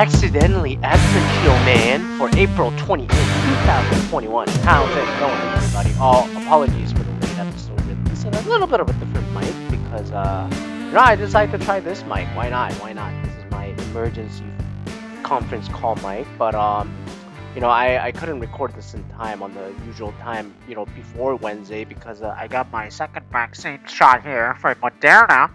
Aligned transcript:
accidentally 0.00 0.78
absentee 0.82 1.46
man 1.66 2.00
for 2.16 2.30
April 2.34 2.72
28, 2.78 3.06
2021. 3.10 4.48
How's 4.48 4.88
it 4.92 5.20
going, 5.20 5.38
everybody? 5.52 5.92
All 6.00 6.24
apologies 6.38 6.90
for 6.92 7.00
the 7.00 7.12
late 7.12 7.38
episode 7.38 7.78
release 7.82 8.24
and 8.24 8.34
a 8.34 8.40
little 8.48 8.66
bit 8.66 8.80
of 8.80 8.88
a 8.88 8.94
different 8.94 9.30
mic 9.34 9.52
because, 9.70 10.10
uh, 10.12 10.48
you 10.86 10.92
know, 10.92 11.00
I 11.00 11.16
decided 11.16 11.60
to 11.60 11.62
try 11.66 11.80
this 11.80 12.02
mic. 12.04 12.26
Why 12.34 12.48
not? 12.48 12.72
Why 12.76 12.94
not? 12.94 13.12
This 13.22 13.34
is 13.44 13.50
my 13.50 13.66
emergency 13.90 14.46
conference 15.22 15.68
call 15.68 15.96
mic, 15.96 16.26
but, 16.38 16.54
um, 16.54 16.90
you 17.54 17.60
know, 17.60 17.68
I, 17.68 18.06
I 18.06 18.10
couldn't 18.10 18.40
record 18.40 18.74
this 18.74 18.94
in 18.94 19.06
time 19.10 19.42
on 19.42 19.52
the 19.52 19.74
usual 19.84 20.12
time, 20.12 20.54
you 20.66 20.76
know, 20.76 20.86
before 20.96 21.36
Wednesday 21.36 21.84
because 21.84 22.22
uh, 22.22 22.34
I 22.38 22.48
got 22.48 22.72
my 22.72 22.88
second 22.88 23.26
vaccine 23.30 23.80
shot 23.86 24.22
here 24.22 24.56
for 24.62 24.74
Moderna. 24.76 25.50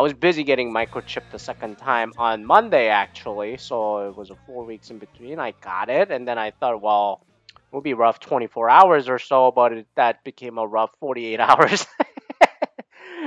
I 0.00 0.02
was 0.02 0.14
busy 0.14 0.44
getting 0.44 0.72
microchipped 0.72 1.30
the 1.30 1.38
second 1.38 1.76
time 1.76 2.14
on 2.16 2.46
Monday, 2.46 2.88
actually, 2.88 3.58
so 3.58 4.08
it 4.08 4.16
was 4.16 4.30
a 4.30 4.34
four 4.46 4.64
weeks 4.64 4.88
in 4.88 4.98
between. 4.98 5.38
I 5.38 5.52
got 5.62 5.90
it, 5.90 6.10
and 6.10 6.26
then 6.26 6.38
I 6.38 6.52
thought, 6.52 6.80
well, 6.80 7.20
it 7.54 7.74
would 7.74 7.84
be 7.84 7.92
rough 7.92 8.18
24 8.18 8.70
hours 8.70 9.10
or 9.10 9.18
so, 9.18 9.52
but 9.54 9.74
it, 9.74 9.86
that 9.96 10.24
became 10.24 10.56
a 10.56 10.66
rough 10.66 10.90
48 11.00 11.38
hours. 11.40 11.86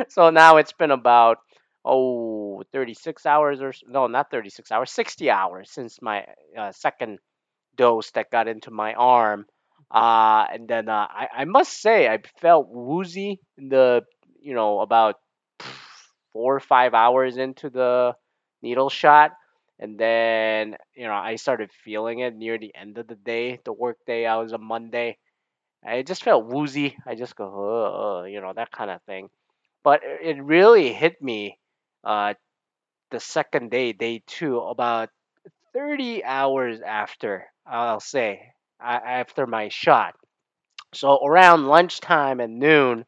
so 0.10 0.32
now 0.32 0.58
it's 0.58 0.74
been 0.74 0.90
about 0.90 1.38
oh 1.86 2.64
36 2.74 3.24
hours 3.28 3.62
or 3.62 3.72
no, 3.88 4.08
not 4.08 4.32
36 4.32 4.72
hours, 4.72 4.90
60 4.90 5.30
hours 5.30 5.70
since 5.70 6.02
my 6.02 6.26
uh, 6.58 6.72
second 6.72 7.20
dose 7.76 8.10
that 8.16 8.32
got 8.32 8.48
into 8.48 8.72
my 8.72 8.96
arm. 8.96 9.46
Uh, 9.92 10.48
and 10.52 10.68
then 10.68 10.90
uh, 10.90 11.06
I, 11.08 11.28
I 11.38 11.46
must 11.46 11.80
say 11.80 12.08
I 12.08 12.18
felt 12.42 12.68
woozy 12.68 13.42
in 13.60 13.70
the 13.70 14.06
you 14.42 14.56
know 14.56 14.80
about 14.80 15.18
four 16.34 16.56
or 16.56 16.60
five 16.60 16.94
hours 16.94 17.38
into 17.38 17.70
the 17.70 18.16
needle 18.62 18.90
shot 18.90 19.32
and 19.80 19.98
then 20.00 20.76
you 20.96 21.06
know 21.06 21.14
i 21.14 21.36
started 21.36 21.72
feeling 21.84 22.20
it 22.20 22.36
near 22.36 22.58
the 22.58 22.74
end 22.76 22.98
of 22.98 23.08
the 23.08 23.16
day 23.16 23.60
the 23.66 23.74
work 23.74 23.98
day. 24.08 24.26
I 24.26 24.38
was 24.38 24.54
a 24.54 24.58
monday. 24.58 25.18
I 25.86 26.02
just 26.04 26.24
felt 26.24 26.46
woozy. 26.48 26.98
I 27.06 27.16
just 27.16 27.36
go 27.36 28.22
uh, 28.22 28.26
you 28.26 28.42
know 28.42 28.54
that 28.56 28.72
kind 28.72 28.92
of 28.92 29.02
thing. 29.04 29.30
But 29.84 30.02
it 30.04 30.44
really 30.44 30.94
hit 30.94 31.22
me 31.22 31.60
uh 32.04 32.34
the 33.12 33.20
second 33.20 33.72
day 33.72 33.94
day 33.94 34.24
two 34.28 34.60
about 34.60 35.10
30 35.74 36.24
hours 36.24 36.82
after 36.82 37.46
i'll 37.66 38.00
say 38.02 38.54
after 38.82 39.48
my 39.48 39.70
shot. 39.70 40.16
So 40.94 41.18
around 41.26 41.68
lunchtime 41.68 42.40
and 42.40 42.60
noon 42.60 43.06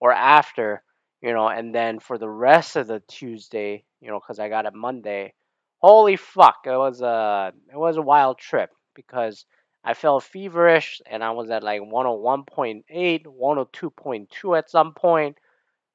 or 0.00 0.12
after 0.12 0.82
you 1.22 1.32
know, 1.32 1.48
and 1.48 1.74
then 1.74 1.98
for 2.00 2.18
the 2.18 2.28
rest 2.28 2.76
of 2.76 2.86
the 2.86 3.00
Tuesday, 3.08 3.84
you 4.00 4.08
know, 4.08 4.20
because 4.20 4.38
I 4.38 4.48
got 4.48 4.66
it 4.66 4.74
Monday, 4.74 5.34
holy 5.78 6.16
fuck, 6.16 6.58
it 6.66 6.70
was 6.76 7.00
a 7.02 7.52
it 7.72 7.76
was 7.76 7.96
a 7.96 8.02
wild 8.02 8.38
trip 8.38 8.70
because 8.94 9.44
I 9.84 9.94
felt 9.94 10.24
feverish 10.24 11.00
and 11.10 11.24
I 11.24 11.30
was 11.30 11.50
at 11.50 11.62
like 11.62 11.80
101.8, 11.80 13.24
102.2 13.26 14.58
at 14.58 14.70
some 14.70 14.92
point, 14.94 15.38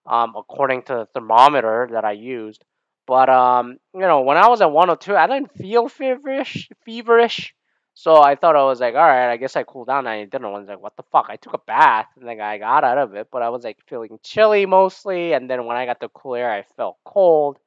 um, 0.05 0.33
according 0.35 0.83
to 0.83 0.93
the 0.93 1.05
thermometer 1.13 1.89
that 1.91 2.05
I 2.05 2.13
used. 2.13 2.63
But 3.07 3.29
um, 3.29 3.77
you 3.93 4.01
know, 4.01 4.21
when 4.21 4.37
I 4.37 4.47
was 4.47 4.61
at 4.61 4.71
102, 4.71 5.15
I 5.15 5.27
didn't 5.27 5.55
feel 5.57 5.87
feverish, 5.87 6.69
feverish. 6.85 7.53
So 7.97 8.21
I 8.21 8.35
thought 8.35 8.57
I 8.57 8.63
was 8.65 8.81
like, 8.81 8.93
all 8.93 9.07
right, 9.07 9.31
I 9.31 9.37
guess 9.37 9.55
I 9.55 9.63
cooled 9.63 9.87
down. 9.87 10.05
I 10.05 10.25
didn't. 10.25 10.43
I 10.43 10.49
was 10.49 10.67
like, 10.67 10.81
what 10.81 10.97
the 10.97 11.03
fuck? 11.13 11.27
I 11.29 11.37
took 11.37 11.53
a 11.53 11.57
bath 11.59 12.07
and 12.17 12.25
like 12.25 12.41
I 12.41 12.57
got 12.57 12.83
out 12.83 12.97
of 12.97 13.15
it, 13.15 13.29
but 13.31 13.41
I 13.41 13.49
was 13.49 13.63
like 13.63 13.77
feeling 13.87 14.19
chilly 14.21 14.65
mostly. 14.65 15.31
And 15.31 15.49
then 15.49 15.65
when 15.65 15.77
I 15.77 15.85
got 15.85 16.01
the 16.01 16.09
cool 16.09 16.35
air, 16.35 16.51
I 16.51 16.63
felt 16.75 16.97
cold. 17.05 17.57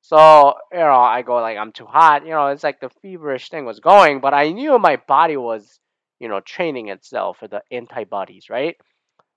So 0.00 0.54
you 0.72 0.78
know, 0.78 0.92
I 0.92 1.22
go 1.22 1.34
like 1.36 1.58
I'm 1.58 1.72
too 1.72 1.86
hot. 1.86 2.24
You 2.24 2.30
know, 2.30 2.46
it's 2.48 2.62
like 2.62 2.80
the 2.80 2.88
feverish 3.02 3.50
thing 3.50 3.64
was 3.64 3.80
going, 3.80 4.20
but 4.20 4.32
I 4.32 4.50
knew 4.50 4.78
my 4.78 4.96
body 5.08 5.36
was, 5.36 5.80
you 6.20 6.28
know, 6.28 6.38
training 6.38 6.88
itself 6.88 7.38
for 7.38 7.48
the 7.48 7.62
antibodies, 7.72 8.48
right? 8.48 8.76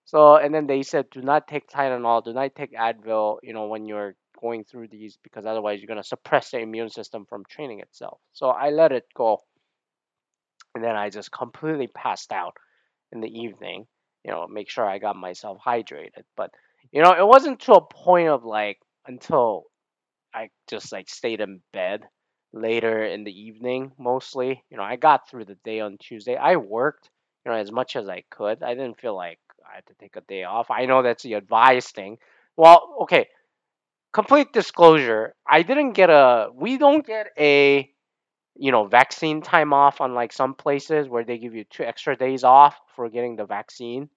So 0.06 0.35
and 0.35 0.53
then 0.53 0.67
they 0.67 0.84
said, 0.84 1.09
do 1.09 1.22
not 1.23 1.47
take 1.47 1.67
Tylenol, 1.67 2.23
do 2.23 2.34
not 2.34 2.53
take 2.53 2.73
Advil. 2.73 3.40
You 3.41 3.53
know, 3.53 3.66
when 3.67 3.88
you're 3.88 4.16
going 4.40 4.66
through 4.66 4.90
these 4.90 5.17
because 5.23 5.47
otherwise 5.47 5.79
you're 5.81 5.88
gonna 5.88 6.03
suppress 6.03 6.51
the 6.51 6.59
immune 6.59 6.90
system 6.91 7.25
from 7.25 7.44
training 7.50 7.79
itself. 7.79 8.19
So 8.34 8.50
I 8.50 8.69
let 8.69 8.91
it 8.91 9.06
go 9.16 9.40
and 10.77 10.85
then 10.85 10.95
I 10.95 11.09
just 11.09 11.31
completely 11.31 11.88
passed 11.88 12.31
out 12.31 12.55
in 13.11 13.19
the 13.19 13.39
evening. 13.39 13.88
You 14.23 14.29
know, 14.29 14.47
make 14.47 14.69
sure 14.69 14.88
I 14.88 14.99
got 14.99 15.15
myself 15.15 15.57
hydrated. 15.65 16.23
But 16.35 16.51
you 16.91 17.01
know, 17.01 17.13
it 17.13 17.27
wasn't 17.27 17.61
to 17.61 17.73
a 17.73 17.81
point 17.81 18.29
of 18.29 18.45
like 18.45 18.77
until 19.07 19.63
I 20.35 20.49
just 20.69 20.91
like 20.91 21.09
stayed 21.09 21.41
in 21.41 21.61
bed 21.73 22.03
later 22.53 23.03
in 23.03 23.23
the 23.23 23.31
evening 23.31 23.91
mostly. 23.97 24.63
You 24.69 24.77
know, 24.77 24.83
I 24.83 24.97
got 24.97 25.27
through 25.27 25.45
the 25.45 25.57
day 25.66 25.79
on 25.79 25.97
Tuesday. 25.97 26.35
I 26.35 26.57
worked, 26.57 27.09
you 27.43 27.51
know, 27.51 27.57
as 27.57 27.71
much 27.71 27.95
as 27.95 28.07
I 28.07 28.23
could. 28.29 28.61
I 28.61 28.75
didn't 28.75 28.99
feel 28.99 29.16
like 29.16 29.39
I 29.67 29.77
had 29.77 29.85
to 29.87 29.95
take 29.99 30.16
a 30.16 30.21
day 30.21 30.43
off. 30.43 30.69
I 30.69 30.85
know 30.85 31.01
that's 31.01 31.23
the 31.23 31.33
advised 31.33 31.95
thing. 31.95 32.19
Well, 32.55 32.97
okay. 33.01 33.29
Complete 34.13 34.53
disclosure, 34.53 35.33
I 35.49 35.63
didn't 35.63 35.93
get 35.93 36.09
a 36.09 36.49
we 36.53 36.77
don't 36.77 37.05
get 37.05 37.27
a 37.37 37.89
you 38.59 38.72
know, 38.72 38.85
vaccine 38.85 39.41
time 39.41 39.73
off, 39.73 40.00
unlike 40.00 40.34
some 40.34 40.53
places 40.53 41.07
where 41.07 41.23
they 41.23 41.38
give 41.38 41.56
you 41.56 41.63
two 41.63 41.84
extra 41.84 42.16
days 42.16 42.44
off 42.44 42.75
for 42.95 43.09
getting 43.09 43.35
the 43.35 43.45
vaccine. 43.45 44.09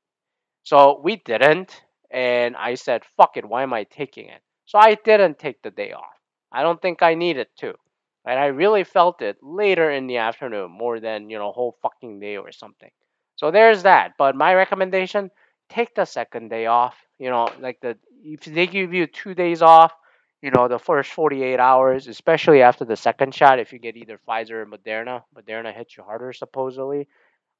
So 0.62 1.00
we 1.02 1.16
didn't. 1.16 1.82
And 2.10 2.56
I 2.56 2.74
said, 2.74 3.04
fuck 3.16 3.36
it, 3.36 3.44
why 3.44 3.62
am 3.62 3.72
I 3.72 3.84
taking 3.84 4.28
it? 4.28 4.40
So 4.66 4.78
I 4.78 4.94
didn't 4.94 5.38
take 5.38 5.62
the 5.62 5.70
day 5.70 5.92
off. 5.92 6.14
I 6.52 6.62
don't 6.62 6.80
think 6.80 7.02
I 7.02 7.14
needed 7.14 7.48
to. 7.58 7.74
And 8.24 8.38
I 8.38 8.46
really 8.46 8.84
felt 8.84 9.22
it 9.22 9.38
later 9.42 9.90
in 9.90 10.06
the 10.06 10.18
afternoon 10.18 10.70
more 10.70 11.00
than, 11.00 11.30
you 11.30 11.38
know, 11.38 11.52
whole 11.52 11.76
fucking 11.82 12.20
day 12.20 12.36
or 12.36 12.52
something. 12.52 12.90
So 13.36 13.50
there's 13.50 13.84
that. 13.84 14.12
But 14.18 14.36
my 14.36 14.54
recommendation, 14.54 15.30
take 15.68 15.94
the 15.94 16.04
second 16.04 16.50
day 16.50 16.66
off. 16.66 16.94
You 17.18 17.30
know, 17.30 17.48
like 17.60 17.80
the 17.80 17.96
if 18.22 18.44
they 18.44 18.66
give 18.66 18.92
you 18.92 19.06
two 19.06 19.34
days 19.34 19.62
off, 19.62 19.92
you 20.42 20.50
know, 20.50 20.68
the 20.68 20.78
first 20.78 21.12
48 21.12 21.60
hours, 21.60 22.06
especially 22.06 22.62
after 22.62 22.84
the 22.84 22.96
second 22.96 23.34
shot, 23.34 23.58
if 23.58 23.72
you 23.72 23.78
get 23.78 23.96
either 23.96 24.18
Pfizer 24.28 24.62
or 24.62 24.66
Moderna, 24.66 25.22
Moderna 25.36 25.74
hits 25.74 25.96
you 25.96 26.02
harder 26.02 26.32
supposedly. 26.32 27.08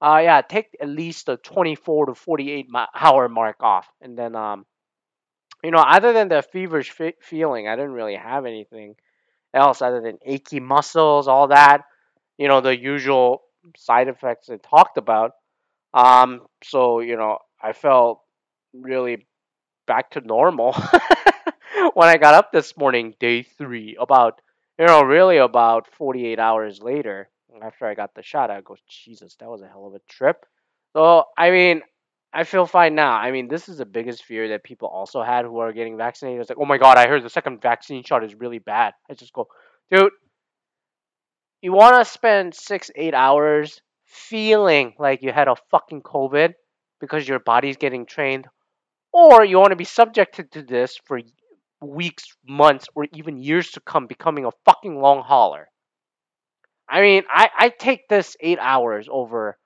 Uh, 0.01 0.21
yeah, 0.23 0.41
take 0.41 0.77
at 0.81 0.89
least 0.89 1.27
the 1.27 1.37
24 1.37 2.07
to 2.07 2.15
48 2.15 2.69
hour 2.95 3.29
mark 3.29 3.57
off, 3.63 3.87
and 4.01 4.17
then 4.19 4.35
um, 4.35 4.65
you 5.63 5.71
know, 5.71 5.79
other 5.79 6.13
than 6.13 6.29
the 6.29 6.43
feverish 6.43 6.93
feeling, 7.21 7.69
I 7.69 7.77
didn't 7.77 7.93
really 7.93 8.17
have 8.17 8.47
anything 8.47 8.95
else 9.55 9.83
other 9.83 10.01
than 10.01 10.19
achy 10.25 10.61
muscles, 10.61 11.29
all 11.29 11.49
that. 11.49 11.83
You 12.39 12.49
know, 12.49 12.61
the 12.61 12.79
usual 12.79 13.43
side 13.77 14.09
effects 14.09 14.49
I 14.49 14.57
talked 14.57 14.97
about. 14.97 15.33
Um, 15.93 16.43
so 16.65 17.01
you 17.01 17.17
know, 17.17 17.39
I 17.63 17.73
felt 17.73 18.21
really 18.73 19.27
back 19.87 20.13
to 20.13 20.21
normal. 20.21 20.75
when 21.95 22.09
I 22.09 22.17
got 22.17 22.35
up 22.35 22.53
this 22.53 22.77
morning, 22.77 23.15
day 23.21 23.43
three, 23.43 23.97
about 23.99 24.41
you 24.79 24.87
know, 24.87 25.03
really 25.03 25.37
about 25.37 25.87
48 25.99 26.39
hours 26.39 26.81
later, 26.81 27.29
after 27.63 27.85
I 27.87 27.95
got 27.95 28.15
the 28.15 28.23
shot, 28.23 28.51
I 28.51 28.63
go, 28.63 28.77
Jesus, 28.89 29.37
that 29.39 29.49
was 29.49 29.61
a 29.61 29.69
hell 29.69 29.87
of 29.87 29.95
a 29.95 30.01
trip. 30.09 30.47
So 30.95 31.25
I 31.37 31.51
mean, 31.51 31.83
I 32.33 32.45
feel 32.45 32.67
fine 32.67 32.95
now. 32.95 33.13
I 33.13 33.31
mean, 33.31 33.49
this 33.49 33.69
is 33.69 33.79
the 33.79 33.85
biggest 33.85 34.25
fear 34.25 34.49
that 34.49 34.65
people 34.65 34.89
also 34.89 35.23
had 35.23 35.45
who 35.45 35.59
are 35.59 35.73
getting 35.73 35.97
vaccinated. 35.97 36.41
It's 36.41 36.51
like, 36.51 36.59
oh 36.59 36.65
my 36.65 36.79
god, 36.79 36.97
I 36.97 37.09
heard 37.09 37.23
the 37.23 37.31
second 37.31 37.61
vaccine 37.61 38.05
shot 38.05 38.25
is 38.25 38.35
really 38.35 38.59
bad. 38.59 38.95
I 39.11 39.15
just 39.15 39.33
go, 39.33 39.49
dude, 39.91 40.13
you 41.61 41.73
want 41.73 41.97
to 41.97 42.11
spend 42.11 42.55
six, 42.55 42.91
eight 42.97 43.15
hours 43.15 43.83
feeling 44.07 44.95
like 44.99 45.22
you 45.22 45.33
had 45.33 45.49
a 45.49 45.57
fucking 45.71 46.03
COVID 46.03 46.54
because 47.01 47.28
your 47.28 47.39
body's 47.39 47.77
getting 47.77 48.07
trained, 48.07 48.47
or 49.13 49.45
you 49.45 49.59
want 49.59 49.71
to 49.71 49.77
be 49.77 49.84
subjected 49.84 50.53
to 50.53 50.63
this 50.63 50.99
for 51.04 51.21
weeks, 51.80 52.24
months, 52.47 52.88
or 52.94 53.06
even 53.12 53.38
years 53.38 53.71
to 53.72 53.80
come 53.80 54.06
becoming 54.06 54.44
a 54.44 54.53
fucking 54.65 55.00
long 55.00 55.22
hauler. 55.22 55.68
I 56.88 57.00
mean, 57.00 57.22
I, 57.30 57.48
I 57.56 57.68
take 57.68 58.09
this 58.09 58.36
eight 58.41 58.59
hours 58.60 59.09
over 59.10 59.56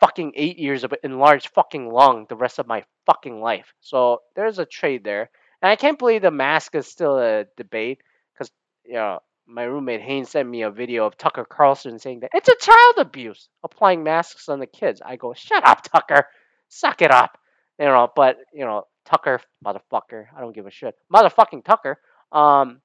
fucking 0.00 0.32
eight 0.36 0.58
years 0.58 0.84
of 0.84 0.92
enlarged 1.02 1.48
fucking 1.54 1.88
lung 1.88 2.26
the 2.28 2.36
rest 2.36 2.58
of 2.58 2.66
my 2.66 2.84
fucking 3.06 3.40
life. 3.40 3.72
So 3.80 4.20
there's 4.34 4.58
a 4.58 4.66
trade 4.66 5.04
there. 5.04 5.30
And 5.62 5.70
I 5.70 5.76
can't 5.76 5.98
believe 5.98 6.22
the 6.22 6.30
mask 6.30 6.74
is 6.74 6.86
still 6.86 7.18
a 7.18 7.46
debate 7.56 8.02
because, 8.34 8.50
you 8.84 8.94
know, 8.94 9.20
my 9.46 9.62
roommate 9.62 10.02
Haynes 10.02 10.28
sent 10.28 10.48
me 10.48 10.62
a 10.62 10.70
video 10.70 11.06
of 11.06 11.16
Tucker 11.16 11.46
Carlson 11.48 11.98
saying 11.98 12.20
that 12.20 12.30
it's 12.34 12.48
a 12.48 12.56
child 12.56 12.94
abuse 12.98 13.48
applying 13.64 14.02
masks 14.02 14.48
on 14.48 14.58
the 14.58 14.66
kids. 14.66 15.00
I 15.04 15.16
go, 15.16 15.32
shut 15.34 15.66
up, 15.66 15.82
Tucker. 15.82 16.26
Suck 16.68 17.00
it 17.00 17.10
up. 17.10 17.38
You 17.78 17.86
know, 17.86 18.08
but, 18.14 18.36
you 18.52 18.64
know, 18.64 18.84
Tucker, 19.06 19.40
motherfucker. 19.64 20.26
I 20.36 20.40
don't 20.40 20.54
give 20.54 20.66
a 20.66 20.70
shit. 20.70 20.94
Motherfucking 21.12 21.64
Tucker. 21.64 21.98
Um, 22.32 22.80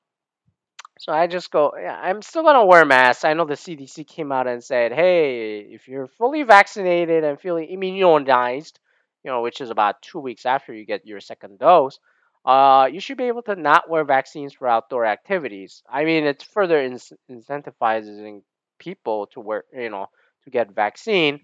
so 1.00 1.12
I 1.12 1.28
just 1.28 1.50
go, 1.52 1.74
yeah, 1.80 1.98
I'm 2.00 2.22
still 2.22 2.44
gonna 2.44 2.66
wear 2.66 2.86
masks. 2.86 3.26
I 3.26 3.34
know 3.34 3.46
the 3.46 3.56
CDC 3.56 4.08
came 4.08 4.32
out 4.32 4.48
and 4.48 4.64
said, 4.64 4.92
hey, 4.92 5.60
if 5.60 5.88
you're 5.88 6.08
fully 6.08 6.44
vaccinated 6.44 7.24
and 7.24 7.40
feeling 7.40 7.70
immunized, 7.70 8.80
you 9.24 9.32
know, 9.32 9.42
which 9.42 9.62
is 9.62 9.70
about 9.70 10.02
two 10.02 10.20
weeks 10.20 10.46
after 10.46 10.74
you 10.74 10.86
get 10.86 11.06
your 11.06 11.20
second 11.20 11.60
dose, 11.60 12.00
uh, 12.46 12.88
you 12.92 13.00
should 13.00 13.18
be 13.18 13.26
able 13.26 13.44
to 13.44 13.56
not 13.56 13.90
wear 13.90 14.04
vaccines 14.04 14.54
for 14.54 14.68
outdoor 14.68 15.06
activities. 15.06 15.84
I 15.90 16.06
mean, 16.06 16.26
it's 16.26 16.44
further 16.44 16.80
in- 16.82 17.00
incentivizing 17.30 18.42
people 18.80 19.28
to 19.34 19.40
wear, 19.40 19.64
you 19.74 19.90
know, 19.90 20.08
to 20.44 20.50
get 20.50 20.74
vaccine, 20.74 21.42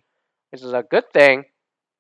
which 0.52 0.62
is 0.64 0.74
a 0.74 0.84
good 0.84 1.12
thing. 1.12 1.46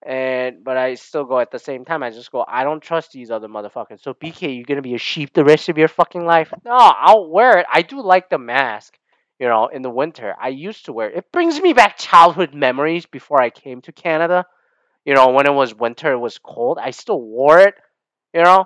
And 0.05 0.63
but 0.63 0.77
I 0.77 0.94
still 0.94 1.25
go 1.25 1.39
at 1.39 1.51
the 1.51 1.59
same 1.59 1.83
time. 1.83 2.03
I 2.03 2.11
just 2.11 2.31
go. 2.31 2.45
I 2.47 2.63
don't 2.63 2.81
trust 2.81 3.11
these 3.11 3.31
other 3.31 3.47
motherfuckers. 3.47 4.01
So 4.01 4.13
BK, 4.13 4.55
you're 4.55 4.65
gonna 4.65 4.81
be 4.81 4.95
a 4.95 4.99
sheep 4.99 5.33
the 5.33 5.44
rest 5.44 5.69
of 5.69 5.77
your 5.77 5.88
fucking 5.88 6.25
life? 6.25 6.53
No, 6.63 6.75
I'll 6.75 7.29
wear 7.29 7.59
it. 7.59 7.65
I 7.71 7.81
do 7.81 8.01
like 8.01 8.29
the 8.29 8.38
mask. 8.38 8.97
You 9.39 9.47
know, 9.47 9.67
in 9.67 9.83
the 9.83 9.89
winter, 9.89 10.33
I 10.39 10.49
used 10.49 10.85
to 10.85 10.94
wear 10.94 11.09
it. 11.09 11.17
It 11.17 11.31
brings 11.31 11.61
me 11.61 11.73
back 11.73 11.97
childhood 11.97 12.53
memories 12.53 13.05
before 13.05 13.41
I 13.41 13.49
came 13.51 13.81
to 13.81 13.91
Canada. 13.91 14.45
You 15.05 15.13
know, 15.13 15.29
when 15.29 15.45
it 15.45 15.53
was 15.53 15.75
winter, 15.75 16.11
it 16.11 16.17
was 16.17 16.39
cold. 16.39 16.79
I 16.81 16.91
still 16.91 17.21
wore 17.21 17.59
it. 17.59 17.75
You 18.33 18.44
know, 18.44 18.65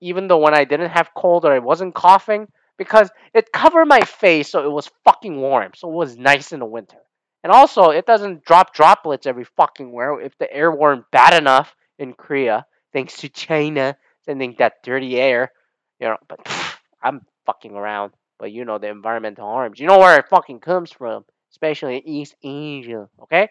even 0.00 0.26
though 0.28 0.38
when 0.38 0.54
I 0.54 0.64
didn't 0.64 0.90
have 0.90 1.10
cold 1.14 1.44
or 1.44 1.52
I 1.52 1.58
wasn't 1.58 1.94
coughing, 1.94 2.48
because 2.78 3.10
it 3.34 3.52
covered 3.52 3.84
my 3.84 4.00
face 4.00 4.48
so 4.48 4.64
it 4.64 4.72
was 4.72 4.90
fucking 5.04 5.36
warm. 5.36 5.72
So 5.76 5.90
it 5.90 5.94
was 5.94 6.16
nice 6.16 6.52
in 6.52 6.60
the 6.60 6.66
winter. 6.66 6.96
And 7.42 7.52
also, 7.52 7.90
it 7.90 8.06
doesn't 8.06 8.44
drop 8.44 8.74
droplets 8.74 9.26
every 9.26 9.44
fucking 9.44 9.92
where. 9.92 10.20
If 10.20 10.36
the 10.38 10.52
air 10.52 10.70
weren't 10.70 11.10
bad 11.10 11.34
enough 11.34 11.74
in 11.98 12.12
Korea, 12.12 12.66
thanks 12.92 13.16
to 13.18 13.28
China 13.28 13.96
sending 14.24 14.54
that 14.58 14.82
dirty 14.82 15.18
air, 15.18 15.52
you 15.98 16.08
know, 16.08 16.16
but 16.28 16.44
pff, 16.44 16.76
I'm 17.02 17.22
fucking 17.46 17.72
around. 17.72 18.12
But 18.38 18.52
you 18.52 18.64
know 18.64 18.78
the 18.78 18.88
environmental 18.88 19.46
harms. 19.46 19.78
You 19.78 19.86
know 19.86 19.98
where 19.98 20.18
it 20.18 20.28
fucking 20.28 20.60
comes 20.60 20.90
from, 20.90 21.24
especially 21.50 21.96
in 21.96 22.08
East 22.08 22.34
Asia, 22.42 23.08
okay? 23.22 23.50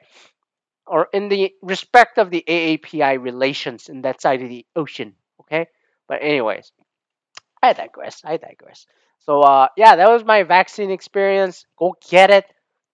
Or 0.88 1.08
in 1.14 1.30
the 1.30 1.54
respect 1.62 2.18
of 2.18 2.32
the 2.32 2.44
AAPI 2.48 3.22
relations 3.22 3.90
in 3.90 4.02
that 4.02 4.22
side 4.22 4.42
of 4.42 4.50
the 4.50 4.66
ocean, 4.76 5.14
okay? 5.42 5.68
But 6.08 6.24
anyways, 6.24 6.72
I 7.62 7.74
digress. 7.74 8.22
I 8.26 8.38
digress. 8.38 8.88
So 9.20 9.42
uh, 9.42 9.68
yeah, 9.78 9.96
that 9.96 10.10
was 10.10 10.24
my 10.26 10.44
vaccine 10.44 10.90
experience. 10.90 11.66
Go 11.78 11.96
get 12.10 12.32
it. 12.32 12.46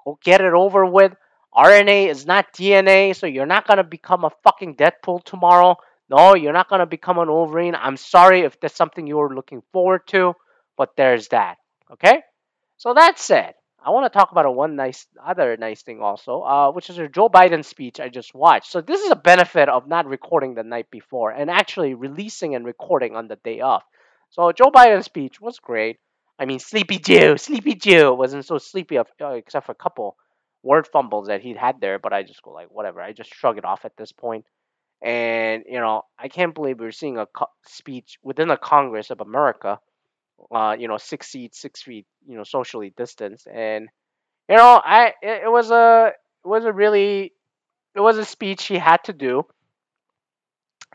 Go 0.05 0.17
get 0.23 0.41
it 0.41 0.53
over 0.53 0.85
with. 0.85 1.15
RNA 1.53 2.09
is 2.09 2.25
not 2.25 2.53
DNA, 2.53 3.15
so 3.15 3.27
you're 3.27 3.45
not 3.45 3.67
gonna 3.67 3.83
become 3.83 4.23
a 4.25 4.31
fucking 4.43 4.75
Deadpool 4.75 5.23
tomorrow. 5.23 5.77
No, 6.09 6.35
you're 6.35 6.53
not 6.53 6.69
gonna 6.69 6.85
become 6.85 7.17
an 7.17 7.29
Wolverine. 7.29 7.75
I'm 7.75 7.97
sorry 7.97 8.41
if 8.41 8.59
that's 8.59 8.75
something 8.75 9.07
you 9.07 9.17
were 9.17 9.33
looking 9.33 9.63
forward 9.73 10.05
to, 10.07 10.33
but 10.77 10.95
there's 10.95 11.29
that. 11.29 11.57
Okay. 11.91 12.21
So 12.77 12.93
that 12.93 13.17
said, 13.19 13.55
I 13.85 13.91
want 13.91 14.11
to 14.11 14.17
talk 14.17 14.31
about 14.31 14.45
a 14.45 14.51
one 14.51 14.75
nice 14.75 15.05
other 15.23 15.55
nice 15.57 15.83
thing 15.83 16.01
also, 16.01 16.41
uh, 16.41 16.71
which 16.71 16.89
is 16.89 16.97
a 16.97 17.07
Joe 17.07 17.29
Biden 17.29 17.63
speech 17.63 17.99
I 17.99 18.09
just 18.09 18.33
watched. 18.33 18.71
So 18.71 18.81
this 18.81 19.01
is 19.01 19.11
a 19.11 19.15
benefit 19.15 19.69
of 19.69 19.87
not 19.87 20.07
recording 20.07 20.55
the 20.55 20.63
night 20.63 20.89
before 20.91 21.31
and 21.31 21.49
actually 21.49 21.93
releasing 21.93 22.55
and 22.55 22.65
recording 22.65 23.15
on 23.15 23.27
the 23.27 23.37
day 23.37 23.61
of. 23.61 23.83
So 24.31 24.51
Joe 24.51 24.71
Biden's 24.71 25.05
speech 25.05 25.39
was 25.39 25.59
great. 25.59 25.99
I 26.39 26.45
mean, 26.45 26.59
Sleepy 26.59 26.99
Joe, 26.99 27.35
Sleepy 27.37 27.75
Joe 27.75 28.13
wasn't 28.13 28.45
so 28.45 28.57
sleepy 28.57 28.97
uh, 28.97 29.03
except 29.21 29.65
for 29.65 29.71
a 29.71 29.75
couple 29.75 30.17
word 30.63 30.87
fumbles 30.87 31.27
that 31.27 31.41
he'd 31.41 31.57
had 31.57 31.79
there, 31.79 31.99
but 31.99 32.13
I 32.13 32.23
just 32.23 32.41
go 32.41 32.51
like, 32.51 32.69
whatever. 32.71 33.01
I 33.01 33.13
just 33.13 33.33
shrug 33.33 33.57
it 33.57 33.65
off 33.65 33.85
at 33.85 33.95
this 33.97 34.11
point. 34.11 34.45
And 35.01 35.63
you 35.67 35.79
know, 35.79 36.03
I 36.17 36.29
can't 36.29 36.55
believe 36.55 36.79
we're 36.79 36.91
seeing 36.91 37.17
a 37.17 37.25
co- 37.25 37.51
speech 37.67 38.17
within 38.23 38.47
the 38.47 38.57
Congress 38.57 39.11
of 39.11 39.21
America 39.21 39.79
uh, 40.51 40.75
you 40.77 40.87
know, 40.87 40.97
six 40.97 41.27
seats, 41.27 41.59
six 41.59 41.81
feet, 41.81 42.05
you 42.27 42.35
know, 42.37 42.43
socially 42.43 42.93
distanced, 42.95 43.47
and 43.47 43.89
you 44.49 44.55
know, 44.55 44.81
I 44.83 45.13
it, 45.21 45.43
it 45.45 45.51
was 45.51 45.71
a 45.71 46.11
it 46.43 46.47
was 46.47 46.65
a 46.65 46.71
really 46.73 47.33
it 47.95 47.99
was 47.99 48.17
a 48.17 48.25
speech 48.25 48.65
he 48.65 48.77
had 48.77 49.03
to 49.05 49.13
do. 49.13 49.45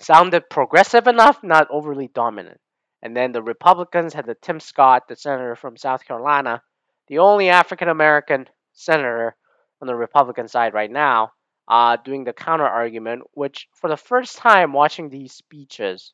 Sounded 0.01 0.49
progressive 0.51 1.07
enough, 1.07 1.43
not 1.43 1.69
overly 1.71 2.09
dominant. 2.09 2.61
And 3.03 3.17
then 3.17 3.33
the 3.33 3.43
Republicans 3.43 4.13
had 4.13 4.27
the 4.27 4.35
Tim 4.35 4.61
Scott, 4.61 5.09
the 5.09 5.17
senator 5.17 5.57
from 5.57 5.77
South 5.77 6.05
Carolina, 6.05 6.63
the 7.09 7.19
only 7.19 7.49
African 7.49 7.89
American 7.89 8.47
senator 8.73 9.35
on 9.81 9.89
the 9.89 9.95
Republican 9.95 10.49
side 10.49 10.75
right 10.75 10.91
now, 10.91 11.33
uh, 11.69 11.97
doing 12.05 12.25
the 12.25 12.33
counter 12.33 12.67
argument, 12.67 13.23
which 13.33 13.69
for 13.75 13.89
the 13.89 13.97
first 13.97 14.37
time 14.37 14.73
watching 14.73 15.09
these 15.09 15.33
speeches, 15.33 16.13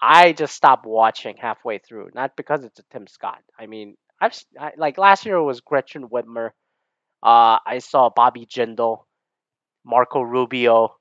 I 0.00 0.32
just 0.32 0.54
stopped 0.54 0.84
watching 0.84 1.36
halfway 1.36 1.78
through. 1.78 2.10
Not 2.14 2.36
because 2.36 2.64
it's 2.64 2.80
a 2.80 2.84
Tim 2.90 3.06
Scott. 3.06 3.42
I 3.58 3.66
mean, 3.66 3.96
I've 4.20 4.38
I, 4.58 4.72
like 4.76 4.98
last 4.98 5.26
year 5.26 5.36
it 5.36 5.44
was 5.44 5.60
Gretchen 5.60 6.08
Whitmer. 6.08 6.50
Uh, 7.22 7.58
I 7.64 7.78
saw 7.78 8.10
Bobby 8.10 8.46
Jindal, 8.46 9.04
Marco 9.84 10.20
Rubio. 10.20 10.96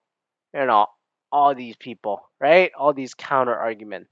You 0.53 0.65
know, 0.65 0.85
all 1.31 1.53
these 1.55 1.75
people, 1.75 2.21
right? 2.39 2.71
All 2.77 2.93
these 2.93 3.13
counter 3.13 3.55
argument 3.55 4.07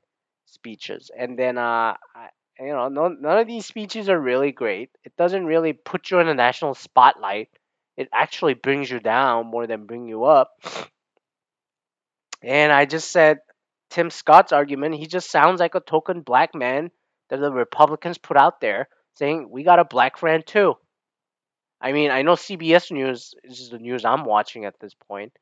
speeches, 0.46 1.12
and 1.18 1.38
then 1.38 1.58
uh, 1.58 1.96
I, 2.16 2.30
you 2.60 2.68
know, 2.68 2.88
no, 2.88 3.08
none 3.08 3.40
of 3.40 3.48
these 3.48 3.66
speeches 3.66 4.10
are 4.10 4.20
really 4.20 4.52
great. 4.52 4.90
It 5.04 5.16
doesn't 5.18 5.46
really 5.46 5.74
put 5.74 6.12
you 6.12 6.20
in 6.20 6.28
a 6.28 6.34
national 6.34 6.76
spotlight. 6.76 7.50
It 7.98 8.10
actually 8.14 8.54
brings 8.54 8.90
you 8.90 9.00
down 9.00 9.48
more 9.48 9.68
than 9.68 9.86
bring 9.86 10.08
you 10.08 10.26
up. 10.26 10.52
And 12.42 12.72
I 12.72 12.86
just 12.86 13.12
said 13.12 13.40
Tim 13.90 14.10
Scott's 14.10 14.52
argument, 14.52 14.96
he 14.96 15.08
just 15.08 15.32
sounds 15.32 15.60
like 15.60 15.76
a 15.76 15.80
token 15.80 16.22
black 16.22 16.54
man 16.54 16.92
that 17.30 17.40
the 17.40 17.52
Republicans 17.52 18.18
put 18.18 18.38
out 18.38 18.60
there 18.60 18.88
saying, 19.16 19.50
we 19.50 19.64
got 19.64 19.80
a 19.80 19.86
black 19.86 20.18
friend 20.18 20.46
too. 20.46 20.76
I 21.80 21.92
mean, 21.92 22.12
I 22.12 22.22
know 22.22 22.34
CBS 22.34 22.92
News 22.92 23.34
is 23.44 23.70
the 23.70 23.78
news 23.78 24.06
I'm 24.06 24.26
watching 24.26 24.66
at 24.66 24.80
this 24.80 24.94
point, 25.08 25.34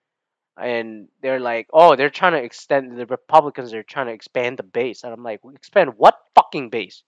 and 0.57 1.07
they're 1.21 1.39
like, 1.39 1.67
oh, 1.73 1.95
they're 1.95 2.09
trying 2.09 2.33
to 2.33 2.43
extend, 2.43 2.97
the 2.97 3.05
Republicans 3.05 3.71
They're 3.71 3.83
trying 3.83 4.07
to 4.07 4.13
expand 4.13 4.57
the 4.57 4.63
base. 4.63 5.03
And 5.03 5.13
I'm 5.13 5.23
like, 5.23 5.41
expand 5.53 5.91
what 5.97 6.15
fucking 6.35 6.69
base? 6.69 7.03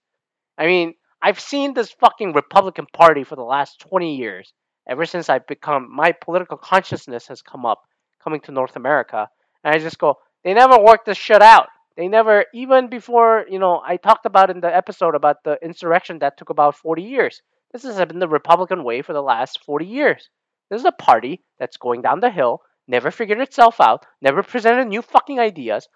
I 0.58 0.66
mean, 0.66 0.96
I've 1.22 1.40
seen 1.40 1.74
this 1.74 1.92
fucking 1.92 2.34
Republican 2.34 2.86
Party 2.94 3.24
for 3.24 3.36
the 3.36 3.44
last 3.44 3.80
20 3.80 4.16
years, 4.16 4.54
ever 4.88 5.06
since 5.06 5.30
I've 5.30 5.48
become, 5.48 5.94
my 5.94 6.12
political 6.12 6.58
consciousness 6.58 7.28
has 7.28 7.42
come 7.42 7.66
up, 7.66 7.82
coming 8.24 8.42
to 8.42 8.52
North 8.52 8.76
America. 8.76 9.30
And 9.64 9.76
I 9.76 9.80
just 9.80 10.00
go, 10.00 10.18
they 10.44 10.54
never 10.54 10.78
worked 10.80 11.06
this 11.06 11.18
shit 11.18 11.42
out. 11.42 11.70
They 11.96 12.08
never, 12.08 12.46
even 12.54 12.90
before, 12.90 13.46
you 13.50 13.60
know, 13.60 13.82
I 13.86 13.98
talked 13.98 14.26
about 14.26 14.50
in 14.50 14.62
the 14.62 14.76
episode 14.76 15.16
about 15.16 15.44
the 15.44 15.58
insurrection 15.62 16.20
that 16.20 16.38
took 16.38 16.50
about 16.50 16.76
40 16.76 17.04
years. 17.04 17.42
This 17.72 17.84
has 17.84 17.96
been 18.06 18.20
the 18.20 18.28
Republican 18.28 18.84
way 18.84 19.02
for 19.02 19.14
the 19.14 19.22
last 19.22 19.64
40 19.64 19.86
years. 19.86 20.30
This 20.70 20.82
is 20.82 20.86
a 20.86 20.92
party 20.92 21.42
that's 21.60 21.78
going 21.78 22.02
down 22.02 22.20
the 22.20 22.32
hill, 22.32 22.62
never 22.88 23.12
figured 23.12 23.40
itself 23.40 23.80
out, 23.80 24.06
never 24.22 24.44
presented 24.44 24.88
new 24.88 25.02
fucking 25.02 25.40
ideas, 25.40 25.88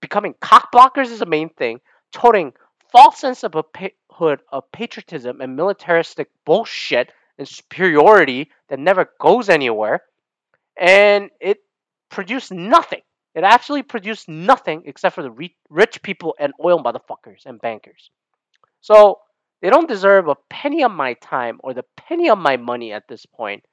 becoming 0.00 0.34
cock 0.40 0.70
blockers 0.72 1.10
is 1.10 1.20
the 1.20 1.26
main 1.26 1.48
thing, 1.48 1.80
toting 2.12 2.52
false 2.90 3.18
sense 3.18 3.44
of 3.44 3.54
a 3.54 3.62
pa- 3.62 3.88
of 4.52 4.70
patriotism 4.72 5.40
and 5.40 5.56
militaristic 5.56 6.28
bullshit 6.44 7.10
and 7.38 7.48
superiority 7.48 8.50
that 8.68 8.78
never 8.78 9.10
goes 9.18 9.48
anywhere, 9.48 10.02
and 10.78 11.30
it 11.40 11.58
produced 12.10 12.52
nothing. 12.52 13.00
It 13.34 13.44
actually 13.44 13.82
produced 13.82 14.28
nothing 14.28 14.82
except 14.86 15.14
for 15.14 15.22
the 15.22 15.50
rich 15.70 16.02
people 16.02 16.34
and 16.38 16.52
oil 16.62 16.82
motherfuckers 16.82 17.46
and 17.46 17.60
bankers. 17.60 18.10
So 18.80 19.20
they 19.62 19.70
don't 19.70 19.88
deserve 19.88 20.28
a 20.28 20.36
penny 20.48 20.82
of 20.82 20.90
my 20.90 21.14
time 21.14 21.60
or 21.62 21.72
the 21.72 21.84
penny 21.96 22.28
of 22.28 22.38
my 22.38 22.56
money 22.56 22.92
at 22.92 23.06
this 23.08 23.24
point. 23.26 23.64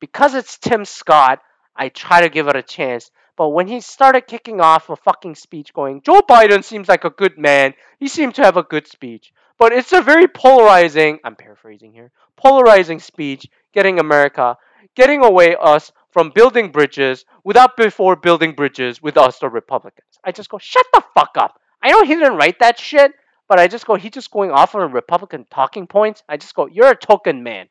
Because 0.00 0.34
it's 0.34 0.58
Tim 0.58 0.84
Scott, 0.84 1.40
I 1.76 1.88
try 1.88 2.20
to 2.20 2.28
give 2.28 2.48
it 2.48 2.56
a 2.56 2.62
chance. 2.62 3.10
But 3.36 3.48
when 3.48 3.66
he 3.66 3.80
started 3.80 4.26
kicking 4.26 4.60
off 4.60 4.90
a 4.90 4.96
fucking 4.96 5.34
speech 5.34 5.72
going, 5.74 6.02
Joe 6.02 6.20
Biden 6.20 6.62
seems 6.62 6.88
like 6.88 7.04
a 7.04 7.10
good 7.10 7.36
man. 7.36 7.74
He 7.98 8.06
seemed 8.06 8.36
to 8.36 8.44
have 8.44 8.56
a 8.56 8.62
good 8.62 8.86
speech. 8.86 9.32
But 9.58 9.72
it's 9.72 9.92
a 9.92 10.02
very 10.02 10.28
polarizing, 10.28 11.18
I'm 11.24 11.36
paraphrasing 11.36 11.92
here, 11.92 12.10
polarizing 12.36 13.00
speech 13.00 13.46
getting 13.72 13.98
America, 13.98 14.56
getting 14.94 15.24
away 15.24 15.56
us 15.60 15.92
from 16.10 16.30
building 16.30 16.70
bridges 16.70 17.24
without 17.42 17.76
before 17.76 18.14
building 18.14 18.52
bridges 18.52 19.02
with 19.02 19.16
us, 19.16 19.38
the 19.38 19.48
Republicans. 19.48 20.18
I 20.24 20.32
just 20.32 20.48
go, 20.48 20.58
shut 20.58 20.86
the 20.92 21.02
fuck 21.14 21.36
up. 21.36 21.60
I 21.82 21.90
know 21.90 22.02
he 22.02 22.14
didn't 22.14 22.36
write 22.36 22.60
that 22.60 22.78
shit, 22.78 23.12
but 23.48 23.58
I 23.58 23.68
just 23.68 23.86
go, 23.86 23.96
he's 23.96 24.12
just 24.12 24.30
going 24.30 24.50
off 24.50 24.74
on 24.74 24.92
Republican 24.92 25.44
talking 25.50 25.86
points. 25.86 26.22
I 26.28 26.36
just 26.36 26.54
go, 26.54 26.66
you're 26.66 26.90
a 26.90 26.96
token 26.96 27.42
man. 27.42 27.66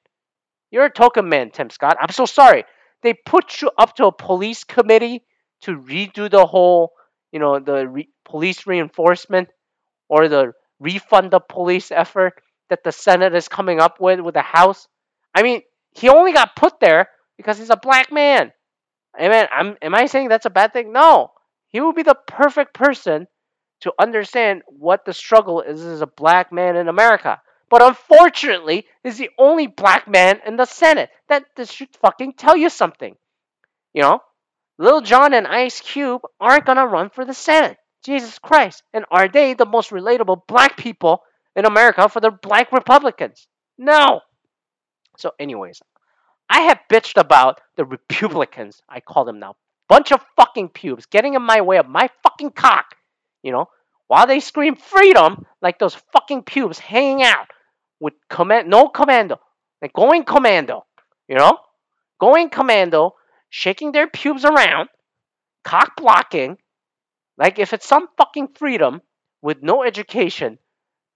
You're 0.72 0.86
a 0.86 0.92
token 0.92 1.30
man, 1.30 1.52
Tim 1.52 1.70
Scott. 1.70 1.98
I'm 2.00 2.10
so 2.10 2.26
sorry. 2.26 2.66
They 3.04 3.14
put 3.14 3.62
you 3.62 3.70
up 3.78 3.96
to 3.98 4.08
a 4.08 4.12
police 4.12 4.64
committee 4.64 5.24
to 5.62 5.78
redo 5.78 6.30
the 6.30 6.46
whole, 6.46 6.94
you 7.32 7.40
know, 7.40 7.60
the 7.60 7.88
re- 7.88 8.10
police 8.26 8.66
reinforcement 8.66 9.50
or 10.10 10.28
the 10.28 10.54
refund 10.80 11.32
the 11.32 11.40
police 11.40 11.92
effort 11.92 12.34
that 12.70 12.84
the 12.84 12.92
Senate 12.92 13.36
is 13.36 13.48
coming 13.48 13.80
up 13.80 14.00
with 14.00 14.20
with 14.22 14.34
the 14.34 14.42
House. 14.42 14.88
I 15.36 15.44
mean, 15.44 15.62
he 15.92 16.10
only 16.10 16.34
got 16.34 16.56
put 16.56 16.80
there 16.80 17.10
because 17.38 17.58
he's 17.58 17.70
a 17.70 17.78
black 17.78 18.12
man. 18.12 18.52
I 19.18 19.30
mean, 19.30 19.46
I'm, 19.52 19.78
am 19.82 19.96
I 19.96 20.08
saying 20.08 20.30
that's 20.30 20.46
a 20.46 20.50
bad 20.50 20.74
thing? 20.74 20.92
No. 20.92 21.32
He 21.68 21.82
would 21.82 21.96
be 21.96 22.04
the 22.04 22.18
perfect 22.28 22.74
person 22.74 23.28
to 23.82 23.94
understand 24.00 24.62
what 24.68 25.06
the 25.06 25.14
struggle 25.14 25.62
is 25.62 25.82
as 25.84 26.02
a 26.02 26.08
black 26.08 26.52
man 26.52 26.76
in 26.76 26.88
America. 26.88 27.42
But 27.74 27.82
unfortunately, 27.82 28.86
he's 29.02 29.18
the 29.18 29.32
only 29.36 29.66
black 29.66 30.08
man 30.08 30.42
in 30.46 30.58
the 30.58 30.66
Senate. 30.66 31.10
That 31.28 31.46
this 31.56 31.72
should 31.72 31.90
fucking 32.04 32.34
tell 32.34 32.56
you 32.56 32.70
something. 32.70 33.16
You 33.96 34.04
know, 34.04 34.20
Lil 34.78 35.02
Jon 35.02 35.34
and 35.34 35.48
Ice 35.48 35.82
Cube 35.82 36.22
aren't 36.40 36.68
gonna 36.68 36.86
run 36.86 37.10
for 37.10 37.26
the 37.26 37.34
Senate. 37.34 37.78
Jesus 38.06 38.38
Christ. 38.38 38.84
And 38.94 39.06
are 39.10 39.28
they 39.28 39.56
the 39.56 39.66
most 39.66 39.90
relatable 39.90 40.46
black 40.48 40.78
people 40.78 41.24
in 41.56 41.66
America 41.66 42.08
for 42.10 42.20
the 42.20 42.30
black 42.30 42.72
Republicans? 42.72 43.48
No. 43.80 44.22
So, 45.18 45.32
anyways, 45.40 45.82
I 46.48 46.62
have 46.62 46.80
bitched 46.92 47.20
about 47.20 47.60
the 47.76 47.86
Republicans, 47.86 48.84
I 48.88 49.00
call 49.00 49.26
them 49.26 49.40
now. 49.40 49.56
Bunch 49.90 50.12
of 50.12 50.24
fucking 50.36 50.70
pubes 50.70 51.08
getting 51.08 51.34
in 51.34 51.42
my 51.42 51.62
way 51.62 51.80
of 51.80 51.90
my 51.90 52.08
fucking 52.22 52.52
cock, 52.52 52.94
you 53.42 53.52
know, 53.52 53.66
while 54.10 54.28
they 54.28 54.42
scream 54.42 54.76
freedom 54.76 55.48
like 55.60 55.80
those 55.80 55.96
fucking 56.14 56.44
pubes 56.44 56.78
hanging 56.78 57.24
out 57.24 57.48
with 58.04 58.16
command, 58.30 58.70
no 58.70 58.90
commando, 58.90 59.40
like 59.82 59.94
going 59.94 60.26
commando, 60.26 60.86
you 61.30 61.38
know, 61.38 61.58
going 62.20 62.50
commando, 62.50 63.16
shaking 63.50 63.94
their 63.94 64.08
pubes 64.08 64.44
around, 64.44 64.90
cock 65.64 65.96
blocking, 65.96 66.58
like 67.38 67.60
if 67.60 67.72
it's 67.72 67.88
some 67.88 68.10
fucking 68.18 68.50
freedom 68.56 69.02
with 69.42 69.64
no 69.64 69.84
education, 69.84 70.60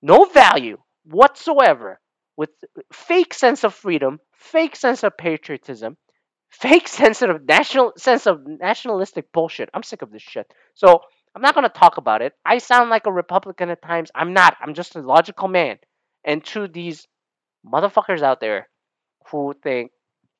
no 0.01 0.23
value 0.23 0.77
whatsoever, 1.03 1.99
with 2.37 2.51
fake 2.93 3.33
sense 3.33 3.65
of 3.65 3.73
freedom, 3.73 4.21
fake 4.31 4.77
sense 4.77 5.03
of 5.03 5.17
patriotism, 5.17 5.97
fake 6.49 6.87
sense 6.99 7.21
of 7.21 7.45
national 7.45 7.91
sense 7.97 8.25
of 8.27 8.47
nationalistic 8.47 9.33
bullshit. 9.33 9.69
I'm 9.73 9.83
sick 9.83 10.03
of 10.03 10.11
this 10.13 10.21
shit. 10.21 10.49
So 10.73 11.01
I'm 11.35 11.41
not 11.41 11.53
gonna 11.53 11.67
talk 11.67 11.97
about 11.97 12.21
it. 12.21 12.31
I 12.45 12.59
sound 12.59 12.89
like 12.89 13.07
a 13.07 13.11
Republican 13.11 13.71
at 13.71 13.81
times. 13.81 14.09
I'm 14.15 14.31
not. 14.31 14.55
I'm 14.61 14.73
just 14.73 14.95
a 14.95 15.01
logical 15.01 15.49
man. 15.49 15.79
And 16.27 16.43
to 16.47 16.67
these 16.67 17.07
motherfuckers 17.65 18.21
out 18.21 18.41
there 18.41 18.67
who 19.31 19.53
think 19.63 19.91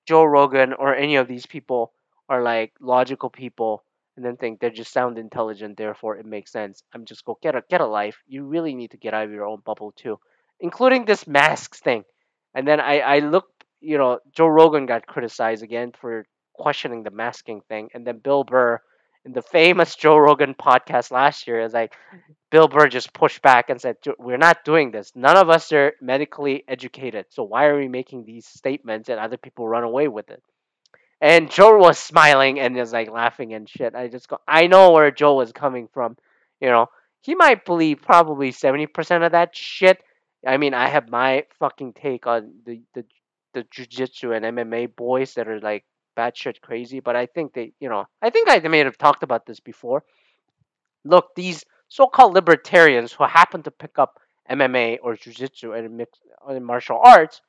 Joe 0.06 0.25
Rogan 0.25 0.74
or 0.74 0.94
any 0.94 1.15
of 1.15 1.27
these 1.27 1.46
people 1.46 1.94
are 2.29 2.44
like 2.44 2.74
logical 2.82 3.29
people 3.29 3.84
and 4.15 4.25
then 4.25 4.36
think 4.36 4.60
they 4.60 4.70
just 4.70 4.91
sound 4.91 5.17
intelligent, 5.17 5.77
therefore 5.77 6.17
it 6.17 6.25
makes 6.25 6.51
sense. 6.51 6.84
I'm 6.94 7.06
just 7.06 7.24
go 7.24 7.38
get 7.41 7.56
a 7.56 7.63
get 7.70 7.82
a 7.82 7.88
life. 7.88 8.17
You 8.27 8.44
really 8.44 8.75
need 8.75 8.91
to 8.91 8.98
get 8.98 9.13
out 9.13 9.25
of 9.25 9.32
your 9.32 9.46
own 9.46 9.62
bubble 9.63 9.94
too, 9.94 10.20
including 10.60 11.06
this 11.06 11.25
masks 11.25 11.79
thing. 11.79 12.03
And 12.53 12.67
then 12.67 12.79
I 12.82 13.00
I 13.00 13.20
look, 13.20 13.46
you 13.79 13.98
know, 13.98 14.20
Joe 14.36 14.48
Rogan 14.48 14.88
got 14.88 15.08
criticized 15.08 15.63
again 15.63 15.94
for 16.00 16.25
questioning 16.53 17.03
the 17.03 17.12
masking 17.12 17.62
thing, 17.62 17.89
and 17.94 18.06
then 18.06 18.17
Bill 18.17 18.44
Burr 18.44 18.82
in 19.27 19.34
the 19.34 19.41
famous 19.41 19.96
Joe 19.96 20.17
Rogan 20.17 20.55
podcast 20.55 21.12
last 21.12 21.48
year 21.48 21.62
is 21.62 21.74
like 21.74 21.93
Bill 22.50 22.67
Burr 22.67 22.88
just 22.88 23.13
pushed 23.13 23.41
back 23.41 23.69
and 23.69 23.79
said, 23.79 23.98
"We're 24.17 24.38
not 24.38 24.63
doing 24.63 24.91
this. 24.91 25.12
None 25.15 25.38
of 25.38 25.50
us 25.50 25.72
are 25.74 25.93
medically 26.01 26.63
educated. 26.67 27.25
So 27.29 27.43
why 27.43 27.65
are 27.65 27.77
we 27.77 27.89
making 27.89 28.24
these 28.24 28.48
statements 28.48 29.10
and 29.10 29.19
other 29.19 29.38
people 29.38 29.67
run 29.67 29.84
away 29.84 30.07
with 30.07 30.31
it?" 30.31 30.41
And 31.19 31.51
Joe 31.51 31.77
was 31.77 31.98
smiling 32.00 32.60
and 32.60 32.75
was 32.75 32.93
like 32.93 33.12
laughing 33.12 33.53
and 33.53 33.69
shit. 33.69 33.96
I 33.96 34.07
just 34.07 34.27
go, 34.27 34.38
I 34.48 34.67
know 34.67 34.91
where 34.91 35.12
Joe 35.12 35.36
was 35.36 35.51
coming 35.51 35.88
from. 35.93 36.15
You 36.62 36.69
know, 36.69 36.88
he 37.22 37.36
might 37.36 37.65
believe 37.65 38.01
probably 38.01 38.51
70% 38.51 39.25
of 39.25 39.31
that 39.31 39.55
shit. 39.55 40.01
I 40.46 40.57
mean, 40.57 40.74
I 40.74 40.88
have 40.88 41.10
my 41.10 41.46
fucking 41.60 41.93
take 41.93 42.27
on 42.27 42.53
the, 42.65 42.81
the, 42.93 43.03
the 43.53 43.63
jujitsu 43.63 44.36
and 44.36 44.46
MMA 44.46 44.96
boys 44.96 45.34
that 45.34 45.48
are 45.48 45.60
like 45.60 45.86
batshit 46.17 46.62
crazy, 46.62 47.00
but 47.00 47.15
I 47.15 47.25
think 47.27 47.53
they, 47.53 47.74
you 47.79 47.89
know, 47.89 48.05
I 48.21 48.29
think 48.29 48.50
I 48.50 48.59
may 48.67 48.79
have 48.79 48.97
talked 48.97 49.24
about 49.24 49.45
this 49.45 49.59
before. 49.59 50.03
Look, 51.05 51.36
these 51.36 51.63
so 51.88 52.07
called 52.07 52.33
libertarians 52.33 53.13
who 53.13 53.24
happen 53.25 53.63
to 53.63 53.71
pick 53.71 53.97
up 53.97 54.19
MMA 54.50 54.97
or 55.01 55.15
jujitsu 55.15 55.77
and 55.77 55.97
mixed 55.97 56.21
martial 56.62 57.00
arts, 57.03 57.41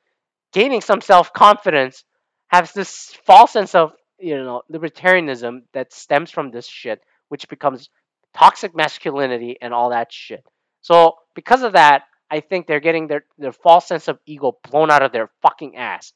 gaining 0.53 0.81
some 0.81 1.01
self 1.01 1.33
confidence 1.33 2.05
has 2.49 2.73
this 2.73 3.15
false 3.25 3.53
sense 3.53 3.75
of 3.75 3.93
you 4.19 4.37
know 4.37 4.63
libertarianism 4.73 5.63
that 5.73 5.93
stems 5.93 6.31
from 6.31 6.51
this 6.51 6.67
shit, 6.67 7.01
which 7.29 7.49
becomes 7.49 7.89
toxic 8.35 8.75
masculinity 8.75 9.57
and 9.61 9.73
all 9.73 9.91
that 9.91 10.13
shit. 10.13 10.45
So 10.81 11.15
because 11.35 11.63
of 11.63 11.73
that, 11.73 12.05
I 12.31 12.41
think 12.41 12.67
they're 12.67 12.81
getting 12.81 13.07
their 13.09 13.25
their 13.39 13.53
false 13.53 13.87
sense 13.87 14.09
of 14.09 14.19
ego 14.27 14.59
blown 14.71 14.91
out 14.91 15.03
of 15.03 15.13
their 15.13 15.31
fucking 15.43 15.77
ass. 15.77 16.13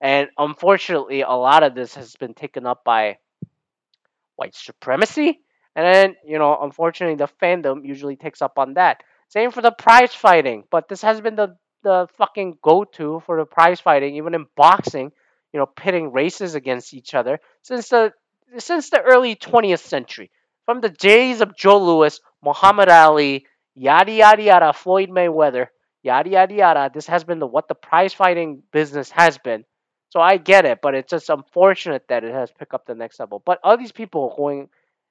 And 0.00 0.28
unfortunately, 0.36 1.22
a 1.22 1.30
lot 1.30 1.62
of 1.62 1.74
this 1.74 1.94
has 1.94 2.14
been 2.16 2.34
taken 2.34 2.66
up 2.66 2.84
by 2.84 3.18
white 4.36 4.54
supremacy. 4.54 5.40
And 5.74 5.86
then, 5.86 6.16
you 6.26 6.38
know, 6.38 6.58
unfortunately, 6.60 7.16
the 7.16 7.28
fandom 7.42 7.86
usually 7.86 8.16
takes 8.16 8.42
up 8.42 8.58
on 8.58 8.74
that. 8.74 9.02
Same 9.28 9.50
for 9.50 9.60
the 9.62 9.72
prize 9.72 10.14
fighting, 10.14 10.64
but 10.70 10.88
this 10.88 11.02
has 11.02 11.20
been 11.20 11.36
the 11.36 11.56
the 11.82 12.08
fucking 12.16 12.58
go 12.62 12.84
to 12.84 13.20
for 13.26 13.38
the 13.38 13.44
prize 13.44 13.80
fighting, 13.80 14.16
even 14.16 14.34
in 14.34 14.46
boxing 14.56 15.12
you 15.56 15.60
know, 15.60 15.66
pitting 15.66 16.12
races 16.12 16.54
against 16.54 16.92
each 16.92 17.14
other 17.14 17.40
since 17.62 17.88
the 17.88 18.12
since 18.58 18.90
the 18.90 19.00
early 19.00 19.34
20th 19.36 19.80
century. 19.80 20.30
From 20.66 20.82
the 20.82 20.90
days 20.90 21.40
of 21.40 21.56
Joe 21.56 21.78
Louis, 21.78 22.20
Muhammad 22.44 22.90
Ali, 22.90 23.46
yada 23.74 24.12
yada 24.12 24.42
yada, 24.42 24.72
Floyd 24.74 25.08
Mayweather, 25.08 25.68
yada 26.02 26.28
yada 26.28 26.54
yada. 26.54 26.90
This 26.92 27.06
has 27.06 27.24
been 27.24 27.38
the 27.38 27.46
what 27.46 27.68
the 27.68 27.74
prize 27.74 28.12
fighting 28.12 28.62
business 28.70 29.10
has 29.10 29.38
been. 29.38 29.64
So 30.10 30.20
I 30.20 30.36
get 30.36 30.64
it, 30.64 30.78
but 30.82 30.94
it's 30.94 31.10
just 31.10 31.30
unfortunate 31.30 32.04
that 32.08 32.24
it 32.24 32.32
has 32.32 32.50
picked 32.50 32.74
up 32.74 32.86
the 32.86 32.94
next 32.94 33.18
level. 33.18 33.42
But 33.44 33.58
all 33.64 33.76
these 33.76 33.92
people 33.92 34.32
going, 34.36 34.68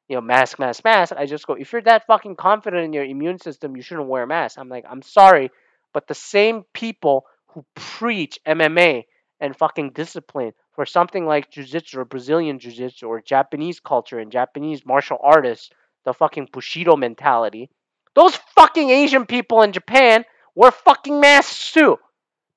you 0.08 0.16
know, 0.16 0.22
mask, 0.22 0.58
mask, 0.58 0.84
mask. 0.84 1.14
I 1.16 1.26
just 1.26 1.46
go, 1.46 1.54
if 1.54 1.74
you're 1.74 1.82
that 1.82 2.08
fucking 2.08 2.36
confident 2.36 2.86
in 2.86 2.94
your 2.94 3.04
immune 3.04 3.40
system, 3.40 3.76
you 3.76 3.82
shouldn't 3.82 4.08
wear 4.08 4.24
a 4.24 4.28
mask. 4.28 4.58
I'm 4.58 4.70
like, 4.70 4.86
I'm 4.90 5.02
sorry, 5.02 5.52
but 5.94 6.08
the 6.08 6.16
same 6.16 6.64
people 6.74 7.26
who 7.48 7.66
preach 7.76 8.40
MMA 8.48 9.04
and 9.40 9.56
fucking 9.56 9.92
discipline 9.92 10.54
for 10.74 10.86
something 10.86 11.26
like 11.26 11.52
jiu-jitsu 11.52 12.00
or 12.00 12.06
Brazilian 12.06 12.60
jiu-jitsu 12.60 13.06
or 13.06 13.22
Japanese 13.22 13.80
culture 13.80 14.20
and 14.20 14.32
Japanese 14.32 14.86
martial 14.86 15.18
artists, 15.22 15.70
the 16.06 16.14
fucking 16.14 16.50
Bushido 16.52 16.96
mentality. 16.96 17.70
Those 18.14 18.36
fucking 18.56 18.90
Asian 18.90 19.26
people 19.26 19.62
in 19.62 19.72
Japan 19.74 20.24
wear 20.54 20.72
fucking 20.72 21.20
masks 21.20 21.74
too 21.74 21.98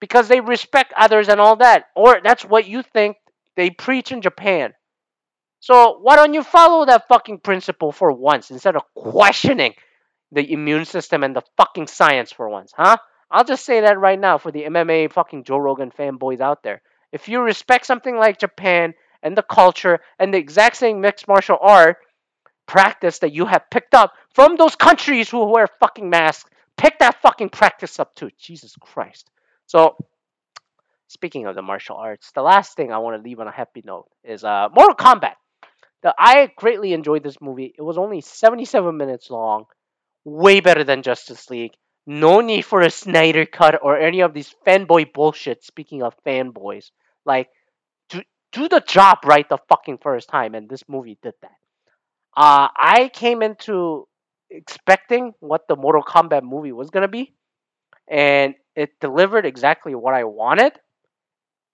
because 0.01 0.29
they 0.29 0.41
respect 0.41 0.93
others 0.97 1.29
and 1.29 1.41
all 1.41 1.57
that. 1.57 1.87
Or 1.95 2.21
that's 2.23 2.45
what 2.45 2.67
you 2.67 2.83
think 2.83 3.17
they 3.57 3.71
preach 3.71 4.13
in 4.13 4.23
Japan. 4.23 4.75
So 5.61 5.99
why 6.01 6.17
don't 6.17 6.35
you 6.35 6.43
follow 6.43 6.87
that 6.87 7.09
fucking 7.09 7.41
principle 7.41 7.91
for 7.91 8.13
once 8.13 8.51
instead 8.51 8.77
of 8.77 8.83
questioning 8.95 9.75
the 10.31 10.53
immune 10.53 10.85
system 10.85 11.25
and 11.25 11.35
the 11.35 11.43
fucking 11.57 11.89
science 11.89 12.31
for 12.31 12.49
once, 12.49 12.73
huh? 12.77 12.97
I'll 13.31 13.45
just 13.45 13.65
say 13.65 13.81
that 13.81 13.99
right 13.99 14.19
now 14.19 14.39
for 14.39 14.53
the 14.53 14.65
MMA 14.65 15.13
fucking 15.13 15.45
Joe 15.45 15.59
Rogan 15.59 15.91
fanboys 15.91 16.41
out 16.41 16.63
there. 16.63 16.81
If 17.13 17.29
you 17.29 17.41
respect 17.41 17.87
something 17.87 18.17
like 18.17 18.39
Japan 18.39 18.95
and 19.23 19.37
the 19.37 19.43
culture 19.43 20.01
and 20.19 20.33
the 20.33 20.39
exact 20.39 20.77
same 20.77 21.01
mixed 21.01 21.27
martial 21.29 21.59
art 21.61 21.97
practice 22.67 23.19
that 23.21 23.33
you 23.33 23.47
have 23.47 23.71
picked 23.71 23.95
up 23.95 24.13
from 24.35 24.57
those 24.57 24.77
countries 24.77 25.29
who 25.29 25.45
wear 25.45 25.67
fucking 25.81 26.09
masks, 26.09 26.49
pick 26.77 26.99
that 27.01 27.21
fucking 27.21 27.49
practice 27.49 27.99
up 27.99 28.15
too. 28.15 28.31
Jesus 28.39 28.75
Christ. 28.81 29.31
So, 29.69 29.97
speaking 31.09 31.47
of 31.47 31.55
the 31.55 31.63
martial 31.63 31.97
arts, 31.97 32.33
the 32.35 32.41
last 32.43 32.75
thing 32.75 32.91
I 32.91 32.99
want 32.99 33.23
to 33.23 33.23
leave 33.23 33.39
on 33.39 33.49
a 33.49 33.53
happy 33.53 33.83
note 33.85 34.07
is 34.25 34.43
uh, 34.43 34.69
Mortal 34.75 34.97
Kombat. 34.97 35.35
The, 36.03 36.15
I 36.19 36.51
greatly 36.57 36.95
enjoyed 36.95 37.23
this 37.23 37.41
movie. 37.41 37.75
It 37.77 37.83
was 37.83 37.99
only 37.99 38.23
77 38.23 38.97
minutes 38.97 39.31
long, 39.31 39.67
way 40.25 40.61
better 40.61 40.85
than 40.85 41.03
Justice 41.03 41.51
League. 41.51 41.73
No 42.07 42.41
need 42.41 42.63
for 42.63 42.81
a 42.81 42.89
Snyder 42.89 43.45
cut 43.45 43.79
or 43.83 43.99
any 43.99 44.21
of 44.21 44.33
these 44.33 44.55
fanboy 44.67 45.13
bullshit. 45.13 45.63
Speaking 45.63 46.03
of 46.03 46.15
fanboys, 46.27 46.91
like 47.27 47.49
do 48.09 48.23
do 48.53 48.71
the 48.71 48.81
job 48.81 49.19
right 49.27 49.47
the 49.51 49.59
fucking 49.69 49.99
first 49.99 50.31
time, 50.31 50.55
and 50.55 50.71
this 50.71 50.83
movie 50.89 51.19
did 51.23 51.35
that. 51.43 51.59
Uh, 52.35 52.69
I 52.75 53.11
came 53.13 53.43
into 53.43 54.09
expecting 54.49 55.35
what 55.41 55.69
the 55.69 55.77
Mortal 55.77 56.03
Kombat 56.03 56.43
movie 56.43 56.73
was 56.73 56.89
gonna 56.89 57.09
be, 57.09 57.35
and 58.09 58.55
it 58.79 59.01
delivered 59.01 59.45
exactly 59.45 59.97
what 59.97 60.15
I 60.15 60.23
wanted, 60.23 60.73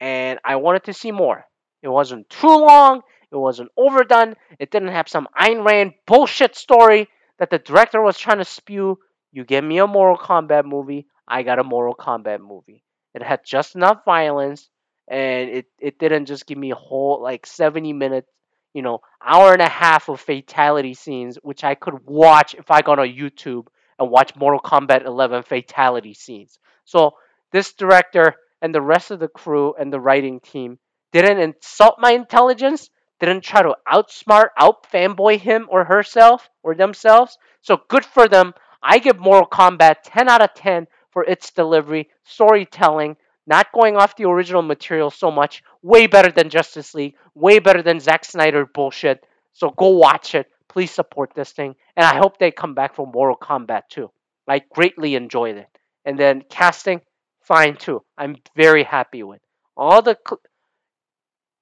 and 0.00 0.38
I 0.42 0.56
wanted 0.56 0.84
to 0.84 0.94
see 0.94 1.12
more. 1.12 1.44
It 1.82 1.88
wasn't 1.88 2.30
too 2.30 2.46
long. 2.46 3.02
It 3.30 3.36
wasn't 3.36 3.72
overdone. 3.76 4.36
It 4.58 4.70
didn't 4.70 4.88
have 4.88 5.06
some 5.08 5.28
Ayn 5.38 5.66
Rand 5.66 5.92
bullshit 6.06 6.56
story 6.56 7.08
that 7.38 7.50
the 7.50 7.58
director 7.58 8.00
was 8.00 8.16
trying 8.18 8.38
to 8.38 8.44
spew. 8.46 8.98
You 9.32 9.44
give 9.44 9.62
me 9.62 9.78
a 9.78 9.86
Mortal 9.86 10.16
Kombat 10.16 10.64
movie, 10.64 11.06
I 11.28 11.42
got 11.42 11.58
a 11.58 11.64
Mortal 11.64 11.94
Kombat 11.94 12.40
movie. 12.40 12.82
It 13.14 13.22
had 13.22 13.40
just 13.44 13.74
enough 13.74 14.02
violence, 14.06 14.70
and 15.06 15.50
it, 15.50 15.66
it 15.78 15.98
didn't 15.98 16.24
just 16.24 16.46
give 16.46 16.56
me 16.56 16.70
a 16.70 16.74
whole 16.76 17.22
like 17.22 17.44
70 17.44 17.92
minutes, 17.92 18.30
you 18.72 18.80
know, 18.80 19.00
hour 19.22 19.52
and 19.52 19.60
a 19.60 19.68
half 19.68 20.08
of 20.08 20.22
fatality 20.22 20.94
scenes, 20.94 21.36
which 21.42 21.64
I 21.64 21.74
could 21.74 22.06
watch 22.06 22.54
if 22.54 22.70
I 22.70 22.80
got 22.80 22.98
on 22.98 23.08
YouTube 23.08 23.66
and 23.98 24.10
watch 24.10 24.36
Mortal 24.36 24.60
Kombat 24.60 25.04
11 25.04 25.42
fatality 25.44 26.14
scenes. 26.14 26.58
So 26.84 27.12
this 27.52 27.72
director 27.72 28.34
and 28.60 28.74
the 28.74 28.82
rest 28.82 29.10
of 29.10 29.20
the 29.20 29.28
crew 29.28 29.74
and 29.78 29.92
the 29.92 30.00
writing 30.00 30.40
team 30.40 30.78
didn't 31.12 31.38
insult 31.38 31.96
my 31.98 32.12
intelligence, 32.12 32.90
didn't 33.20 33.42
try 33.42 33.62
to 33.62 33.76
outsmart, 33.90 34.48
out 34.58 34.90
fanboy 34.90 35.38
him 35.38 35.68
or 35.70 35.84
herself 35.84 36.48
or 36.62 36.74
themselves. 36.74 37.38
So 37.62 37.78
good 37.88 38.04
for 38.04 38.28
them. 38.28 38.52
I 38.82 38.98
give 38.98 39.18
Mortal 39.18 39.48
Kombat 39.48 39.96
10 40.04 40.28
out 40.28 40.42
of 40.42 40.54
10 40.54 40.86
for 41.10 41.24
its 41.24 41.50
delivery, 41.52 42.10
storytelling, 42.24 43.16
not 43.46 43.72
going 43.72 43.96
off 43.96 44.16
the 44.16 44.24
original 44.24 44.62
material 44.62 45.10
so 45.10 45.30
much. 45.30 45.62
Way 45.82 46.06
better 46.06 46.32
than 46.32 46.50
Justice 46.50 46.94
League, 46.94 47.14
way 47.34 47.58
better 47.60 47.82
than 47.82 48.00
Zack 48.00 48.24
Snyder 48.24 48.66
bullshit. 48.66 49.24
So 49.52 49.70
go 49.70 49.90
watch 49.90 50.34
it. 50.34 50.48
Please 50.74 50.90
support 50.90 51.30
this 51.36 51.52
thing, 51.52 51.76
and 51.96 52.04
I 52.04 52.16
hope 52.16 52.36
they 52.36 52.50
come 52.50 52.74
back 52.74 52.96
for 52.96 53.06
Mortal 53.06 53.36
Kombat 53.36 53.82
too. 53.88 54.10
I 54.48 54.58
greatly 54.58 55.14
enjoyed 55.14 55.56
it, 55.56 55.68
and 56.04 56.18
then 56.18 56.42
casting, 56.50 57.00
fine 57.42 57.76
too. 57.76 58.02
I'm 58.18 58.38
very 58.56 58.82
happy 58.82 59.22
with 59.22 59.40
all 59.76 60.02
the 60.02 60.18
cl- 60.28 60.40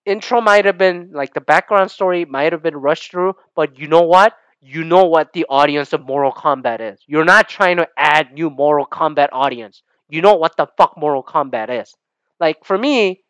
intro. 0.07 0.41
Might 0.41 0.65
have 0.65 0.79
been 0.79 1.11
like 1.13 1.35
the 1.35 1.43
background 1.43 1.91
story 1.91 2.25
might 2.25 2.55
have 2.55 2.63
been 2.63 2.75
rushed 2.75 3.11
through, 3.11 3.35
but 3.55 3.79
you 3.79 3.87
know 3.87 4.01
what? 4.01 4.33
You 4.63 4.83
know 4.83 5.05
what 5.05 5.35
the 5.35 5.45
audience 5.47 5.93
of 5.93 6.07
Mortal 6.07 6.33
Kombat 6.33 6.81
is. 6.81 6.99
You're 7.07 7.27
not 7.27 7.51
trying 7.51 7.77
to 7.77 7.89
add 7.99 8.33
new 8.33 8.49
Mortal 8.49 8.87
Kombat 8.87 9.29
audience. 9.33 9.83
You 10.09 10.23
know 10.23 10.37
what 10.37 10.57
the 10.57 10.69
fuck 10.79 10.95
Mortal 10.97 11.23
Kombat 11.23 11.83
is. 11.83 11.95
Like 12.41 12.65
for 12.65 12.79
me, 12.79 13.25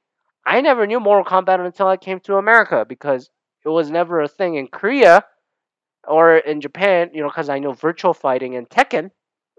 I 0.47 0.61
never 0.61 0.87
knew 0.87 1.01
Mortal 1.01 1.25
Kombat 1.25 1.59
until 1.59 1.89
I 1.89 1.97
came 1.97 2.21
to 2.21 2.37
America 2.37 2.87
because 2.89 3.31
it 3.65 3.69
was 3.69 3.91
never 3.91 4.21
a 4.21 4.29
thing 4.29 4.55
in 4.55 4.69
Korea 4.69 5.25
or 6.07 6.37
in 6.37 6.61
Japan, 6.61 7.11
you 7.13 7.23
know, 7.23 7.29
because 7.29 7.49
I 7.49 7.59
know 7.59 7.73
Virtual 7.73 8.15
Fighting 8.15 8.57
and 8.57 8.69
Tekken, 8.69 9.11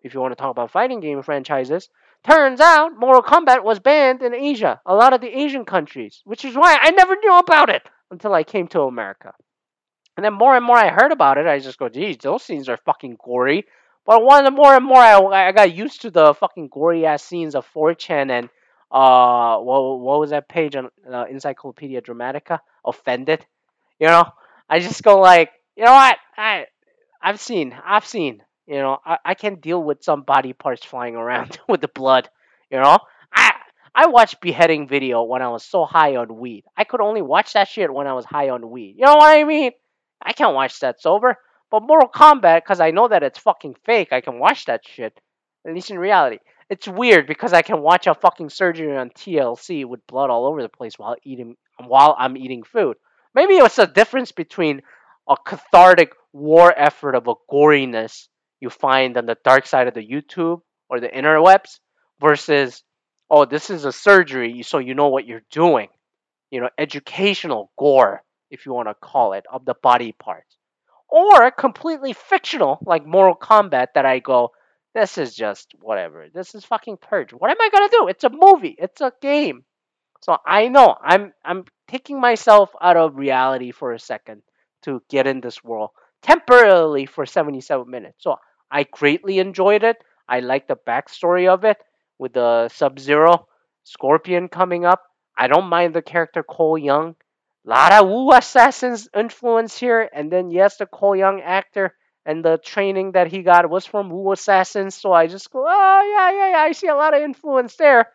if 0.03 0.13
you 0.13 0.19
want 0.19 0.31
to 0.31 0.35
talk 0.35 0.51
about 0.51 0.71
fighting 0.71 0.99
game 0.99 1.21
franchises, 1.23 1.89
turns 2.23 2.59
out 2.59 2.97
Mortal 2.97 3.23
Kombat 3.23 3.63
was 3.63 3.79
banned 3.79 4.21
in 4.21 4.33
Asia, 4.33 4.81
a 4.85 4.95
lot 4.95 5.13
of 5.13 5.21
the 5.21 5.27
Asian 5.27 5.65
countries, 5.65 6.21
which 6.25 6.45
is 6.45 6.55
why 6.55 6.77
I 6.79 6.91
never 6.91 7.15
knew 7.15 7.37
about 7.37 7.69
it 7.69 7.83
until 8.11 8.33
I 8.33 8.43
came 8.43 8.67
to 8.69 8.81
America. 8.81 9.33
And 10.15 10.23
then 10.23 10.33
more 10.33 10.55
and 10.55 10.65
more 10.65 10.77
I 10.77 10.89
heard 10.89 11.11
about 11.11 11.37
it, 11.37 11.47
I 11.47 11.59
just 11.59 11.79
go, 11.79 11.89
geez, 11.89 12.17
those 12.17 12.43
scenes 12.43 12.69
are 12.69 12.77
fucking 12.77 13.17
gory. 13.23 13.65
But 14.05 14.23
one 14.23 14.43
the 14.43 14.51
more 14.51 14.75
and 14.75 14.85
more 14.85 14.97
I, 14.99 15.47
I 15.47 15.51
got 15.53 15.73
used 15.73 16.01
to 16.01 16.11
the 16.11 16.33
fucking 16.33 16.67
gory 16.67 17.05
ass 17.05 17.23
scenes 17.23 17.55
of 17.55 17.65
4chan 17.73 18.29
and 18.29 18.49
uh 18.91 19.57
what 19.57 19.99
what 20.01 20.19
was 20.19 20.29
that 20.29 20.47
page 20.47 20.75
on 20.75 20.89
uh, 21.11 21.25
Encyclopedia 21.29 22.01
Dramatica? 22.01 22.59
Offended, 22.85 23.45
you 23.99 24.07
know. 24.07 24.25
I 24.69 24.79
just 24.79 25.03
go 25.03 25.19
like, 25.19 25.51
you 25.75 25.83
know 25.83 25.91
what? 25.91 26.17
I 26.37 26.65
I've 27.21 27.39
seen 27.39 27.75
I've 27.85 28.05
seen 28.05 28.43
you 28.67 28.75
know 28.75 28.97
I, 29.05 29.17
I 29.25 29.33
can 29.33 29.55
deal 29.55 29.81
with 29.81 30.03
some 30.03 30.23
body 30.23 30.53
parts 30.53 30.85
flying 30.85 31.15
around 31.15 31.59
with 31.67 31.81
the 31.81 31.87
blood. 31.87 32.29
You 32.69 32.79
know 32.79 32.99
I 33.33 33.53
I 33.95 34.07
watched 34.07 34.41
beheading 34.41 34.87
video 34.87 35.23
when 35.23 35.41
I 35.41 35.49
was 35.49 35.63
so 35.63 35.85
high 35.85 36.15
on 36.15 36.37
weed. 36.37 36.65
I 36.75 36.83
could 36.83 37.01
only 37.01 37.21
watch 37.21 37.53
that 37.53 37.67
shit 37.67 37.93
when 37.93 38.07
I 38.07 38.13
was 38.13 38.25
high 38.25 38.49
on 38.49 38.69
weed. 38.69 38.95
You 38.97 39.05
know 39.05 39.15
what 39.15 39.37
I 39.37 39.43
mean? 39.43 39.71
I 40.21 40.33
can't 40.33 40.55
watch 40.55 40.79
that 40.79 41.01
sober. 41.01 41.37
But 41.69 41.83
Mortal 41.83 42.09
Kombat, 42.09 42.63
because 42.63 42.79
I 42.79 42.91
know 42.91 43.07
that 43.07 43.23
it's 43.23 43.39
fucking 43.39 43.75
fake, 43.83 44.13
I 44.13 44.21
can 44.21 44.39
watch 44.39 44.65
that 44.65 44.81
shit. 44.85 45.19
At 45.65 45.73
least 45.73 45.91
in 45.91 45.97
reality. 45.97 46.39
It's 46.69 46.87
weird 46.87 47.27
because 47.27 47.53
I 47.53 47.61
can 47.61 47.81
watch 47.81 48.07
a 48.07 48.15
fucking 48.15 48.49
surgery 48.49 48.95
on 48.95 49.09
TLC 49.09 49.85
with 49.85 50.05
blood 50.07 50.29
all 50.29 50.45
over 50.45 50.61
the 50.61 50.69
place 50.69 50.97
while 50.97 51.15
eating 51.23 51.55
while 51.83 52.15
I'm 52.17 52.37
eating 52.37 52.63
food. 52.63 52.97
Maybe 53.35 53.55
it's 53.55 53.79
a 53.79 53.87
difference 53.87 54.31
between 54.31 54.81
a 55.27 55.35
cathartic 55.37 56.13
war 56.31 56.73
effort 56.75 57.15
of 57.15 57.27
a 57.27 57.35
goriness 57.51 58.27
you 58.59 58.69
find 58.69 59.17
on 59.17 59.25
the 59.25 59.37
dark 59.43 59.65
side 59.65 59.87
of 59.87 59.93
the 59.93 60.05
YouTube 60.05 60.61
or 60.89 60.99
the 60.99 61.07
interwebs 61.07 61.79
versus 62.19 62.83
oh 63.29 63.45
this 63.45 63.69
is 63.69 63.85
a 63.85 63.91
surgery 63.91 64.63
so 64.63 64.77
you 64.79 64.93
know 64.95 65.09
what 65.09 65.27
you're 65.27 65.43
doing. 65.51 65.89
You 66.51 66.61
know, 66.61 66.69
educational 66.77 67.71
gore 67.77 68.23
if 68.51 68.65
you 68.65 68.73
want 68.73 68.87
to 68.87 68.93
call 68.93 69.33
it 69.33 69.45
of 69.51 69.65
the 69.65 69.73
body 69.73 70.11
parts. 70.11 70.57
Or 71.09 71.51
completely 71.51 72.13
fictional 72.13 72.79
like 72.85 73.05
Mortal 73.05 73.35
Kombat 73.35 73.87
that 73.95 74.05
I 74.05 74.19
go 74.19 74.51
this 74.93 75.17
is 75.17 75.35
just 75.35 75.73
whatever. 75.81 76.27
This 76.31 76.53
is 76.53 76.63
fucking 76.65 76.97
purge. 76.97 77.31
What 77.31 77.49
am 77.49 77.57
I 77.59 77.69
gonna 77.69 77.89
do? 77.89 78.07
It's 78.07 78.23
a 78.23 78.29
movie. 78.29 78.75
It's 78.77 79.01
a 79.01 79.11
game. 79.21 79.63
So 80.21 80.37
I 80.45 80.67
know 80.67 80.95
I'm 81.01 81.33
I'm 81.43 81.65
taking 81.87 82.19
myself 82.21 82.69
out 82.79 82.95
of 82.95 83.17
reality 83.17 83.71
for 83.71 83.93
a 83.93 83.99
second 83.99 84.43
to 84.83 85.01
get 85.09 85.27
in 85.27 85.41
this 85.41 85.63
world 85.63 85.91
temporarily 86.21 87.05
for 87.05 87.25
77 87.25 87.89
minutes. 87.89 88.23
So 88.23 88.37
I 88.71 88.83
greatly 88.83 89.39
enjoyed 89.39 89.83
it. 89.83 89.97
I 90.27 90.39
like 90.39 90.67
the 90.67 90.77
backstory 90.77 91.47
of 91.47 91.63
it 91.65 91.77
with 92.17 92.33
the 92.33 92.69
Sub 92.69 92.99
Zero 92.99 93.47
Scorpion 93.83 94.47
coming 94.47 94.85
up. 94.85 95.03
I 95.37 95.47
don't 95.47 95.67
mind 95.67 95.93
the 95.93 96.01
character 96.01 96.43
Cole 96.43 96.77
Young. 96.77 97.15
A 97.65 97.69
lot 97.69 97.93
of 97.93 98.09
Wu 98.09 98.31
Assassins 98.33 99.07
influence 99.15 99.77
here, 99.77 100.09
and 100.13 100.31
then 100.31 100.51
yes, 100.51 100.77
the 100.77 100.85
Cole 100.85 101.15
Young 101.15 101.41
actor 101.41 101.93
and 102.25 102.43
the 102.43 102.57
training 102.57 103.13
that 103.13 103.27
he 103.27 103.41
got 103.41 103.69
was 103.69 103.85
from 103.85 104.09
Wu 104.09 104.31
Assassins. 104.31 104.95
So 104.95 105.11
I 105.11 105.27
just 105.27 105.51
go, 105.51 105.65
oh 105.67 106.15
yeah, 106.15 106.31
yeah, 106.31 106.51
yeah. 106.51 106.63
I 106.63 106.71
see 106.71 106.87
a 106.87 106.95
lot 106.95 107.13
of 107.13 107.21
influence 107.21 107.75
there. 107.75 108.09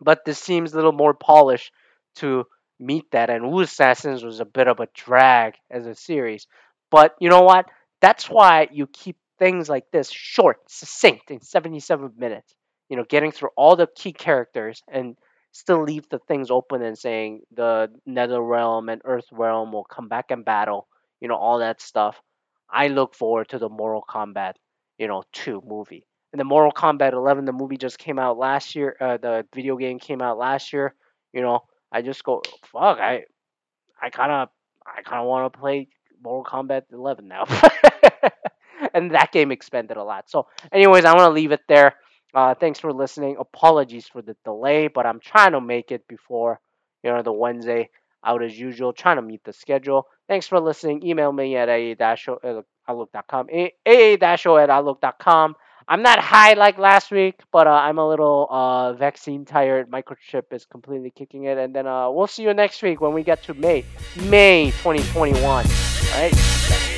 But 0.00 0.24
this 0.24 0.38
seems 0.38 0.72
a 0.72 0.76
little 0.76 0.92
more 0.92 1.14
polished 1.14 1.72
to 2.16 2.46
meet 2.80 3.10
that. 3.12 3.30
And 3.30 3.50
Wu 3.50 3.60
Assassins 3.60 4.22
was 4.24 4.40
a 4.40 4.44
bit 4.44 4.68
of 4.68 4.80
a 4.80 4.88
drag 4.94 5.54
as 5.70 5.86
a 5.86 5.94
series. 5.94 6.46
But 6.90 7.14
you 7.20 7.28
know 7.28 7.42
what? 7.42 7.66
That's 8.00 8.30
why 8.30 8.68
you 8.70 8.86
keep 8.86 9.16
things 9.38 9.68
like 9.68 9.84
this 9.92 10.10
short, 10.10 10.58
succinct, 10.68 11.30
in 11.30 11.40
77 11.40 12.12
minutes. 12.16 12.54
You 12.88 12.96
know, 12.96 13.04
getting 13.04 13.32
through 13.32 13.50
all 13.56 13.76
the 13.76 13.88
key 13.94 14.12
characters 14.12 14.82
and 14.88 15.16
still 15.52 15.82
leave 15.82 16.08
the 16.08 16.18
things 16.20 16.50
open 16.50 16.82
and 16.82 16.96
saying 16.96 17.42
the 17.54 17.90
Nether 18.06 18.40
Realm 18.40 18.88
and 18.88 19.02
Earth 19.04 19.26
Realm 19.32 19.72
will 19.72 19.84
come 19.84 20.08
back 20.08 20.30
and 20.30 20.44
battle. 20.44 20.88
You 21.20 21.28
know, 21.28 21.36
all 21.36 21.58
that 21.58 21.80
stuff. 21.80 22.20
I 22.70 22.88
look 22.88 23.14
forward 23.14 23.48
to 23.50 23.58
the 23.58 23.68
Mortal 23.68 24.04
Kombat, 24.08 24.54
you 24.98 25.08
know, 25.08 25.22
2 25.32 25.62
movie. 25.66 26.06
And 26.32 26.40
the 26.40 26.44
Mortal 26.44 26.72
Kombat 26.72 27.12
11, 27.12 27.46
the 27.46 27.52
movie 27.52 27.78
just 27.78 27.98
came 27.98 28.18
out 28.18 28.38
last 28.38 28.74
year. 28.74 28.96
Uh, 29.00 29.16
the 29.16 29.46
video 29.54 29.76
game 29.76 29.98
came 29.98 30.20
out 30.20 30.38
last 30.38 30.72
year. 30.72 30.94
You 31.32 31.40
know, 31.42 31.60
I 31.92 32.02
just 32.02 32.22
go, 32.24 32.42
fuck, 32.72 32.98
I, 32.98 33.24
I 34.00 34.10
kind 34.10 34.32
of, 34.32 34.48
I 34.86 35.02
kind 35.02 35.20
of 35.20 35.26
want 35.26 35.52
to 35.52 35.58
play 35.58 35.88
Mortal 36.22 36.44
Kombat 36.44 36.82
11 36.92 37.28
now. 37.28 37.44
and 38.94 39.12
that 39.14 39.32
game 39.32 39.50
expanded 39.50 39.96
a 39.96 40.04
lot. 40.04 40.30
So, 40.30 40.46
anyways, 40.72 41.04
I 41.04 41.14
want 41.14 41.28
to 41.28 41.34
leave 41.34 41.52
it 41.52 41.60
there. 41.68 41.94
Uh, 42.34 42.54
thanks 42.54 42.78
for 42.78 42.92
listening. 42.92 43.36
Apologies 43.38 44.06
for 44.06 44.20
the 44.22 44.36
delay, 44.44 44.88
but 44.88 45.06
I'm 45.06 45.20
trying 45.20 45.52
to 45.52 45.60
make 45.60 45.90
it 45.90 46.06
before 46.08 46.60
you 47.02 47.10
know 47.10 47.22
the 47.22 47.32
Wednesday 47.32 47.88
out 48.24 48.42
as 48.42 48.58
usual. 48.58 48.92
Trying 48.92 49.16
to 49.16 49.22
meet 49.22 49.44
the 49.44 49.52
schedule. 49.52 50.06
Thanks 50.28 50.46
for 50.46 50.60
listening. 50.60 51.02
Email 51.06 51.32
me 51.32 51.56
at 51.56 51.68
aa-outlook.com. 51.70 53.48
aa-o 53.50 54.56
at 54.56 54.70
outlook.com. 54.70 55.54
I'm 55.90 56.02
not 56.02 56.18
high 56.18 56.52
like 56.52 56.76
last 56.76 57.10
week, 57.10 57.40
but 57.50 57.66
uh, 57.66 57.70
I'm 57.70 57.96
a 57.96 58.06
little 58.06 58.46
uh, 58.50 58.92
vaccine 58.92 59.46
tired. 59.46 59.90
Microchip 59.90 60.52
is 60.52 60.66
completely 60.66 61.10
kicking 61.10 61.44
it, 61.44 61.56
and 61.56 61.74
then 61.74 61.86
uh, 61.86 62.10
we'll 62.10 62.26
see 62.26 62.42
you 62.42 62.52
next 62.52 62.82
week 62.82 63.00
when 63.00 63.14
we 63.14 63.22
get 63.22 63.42
to 63.44 63.54
May, 63.54 63.86
May 64.24 64.66
2021. 64.82 65.42
All 65.42 65.62
right. 66.12 66.97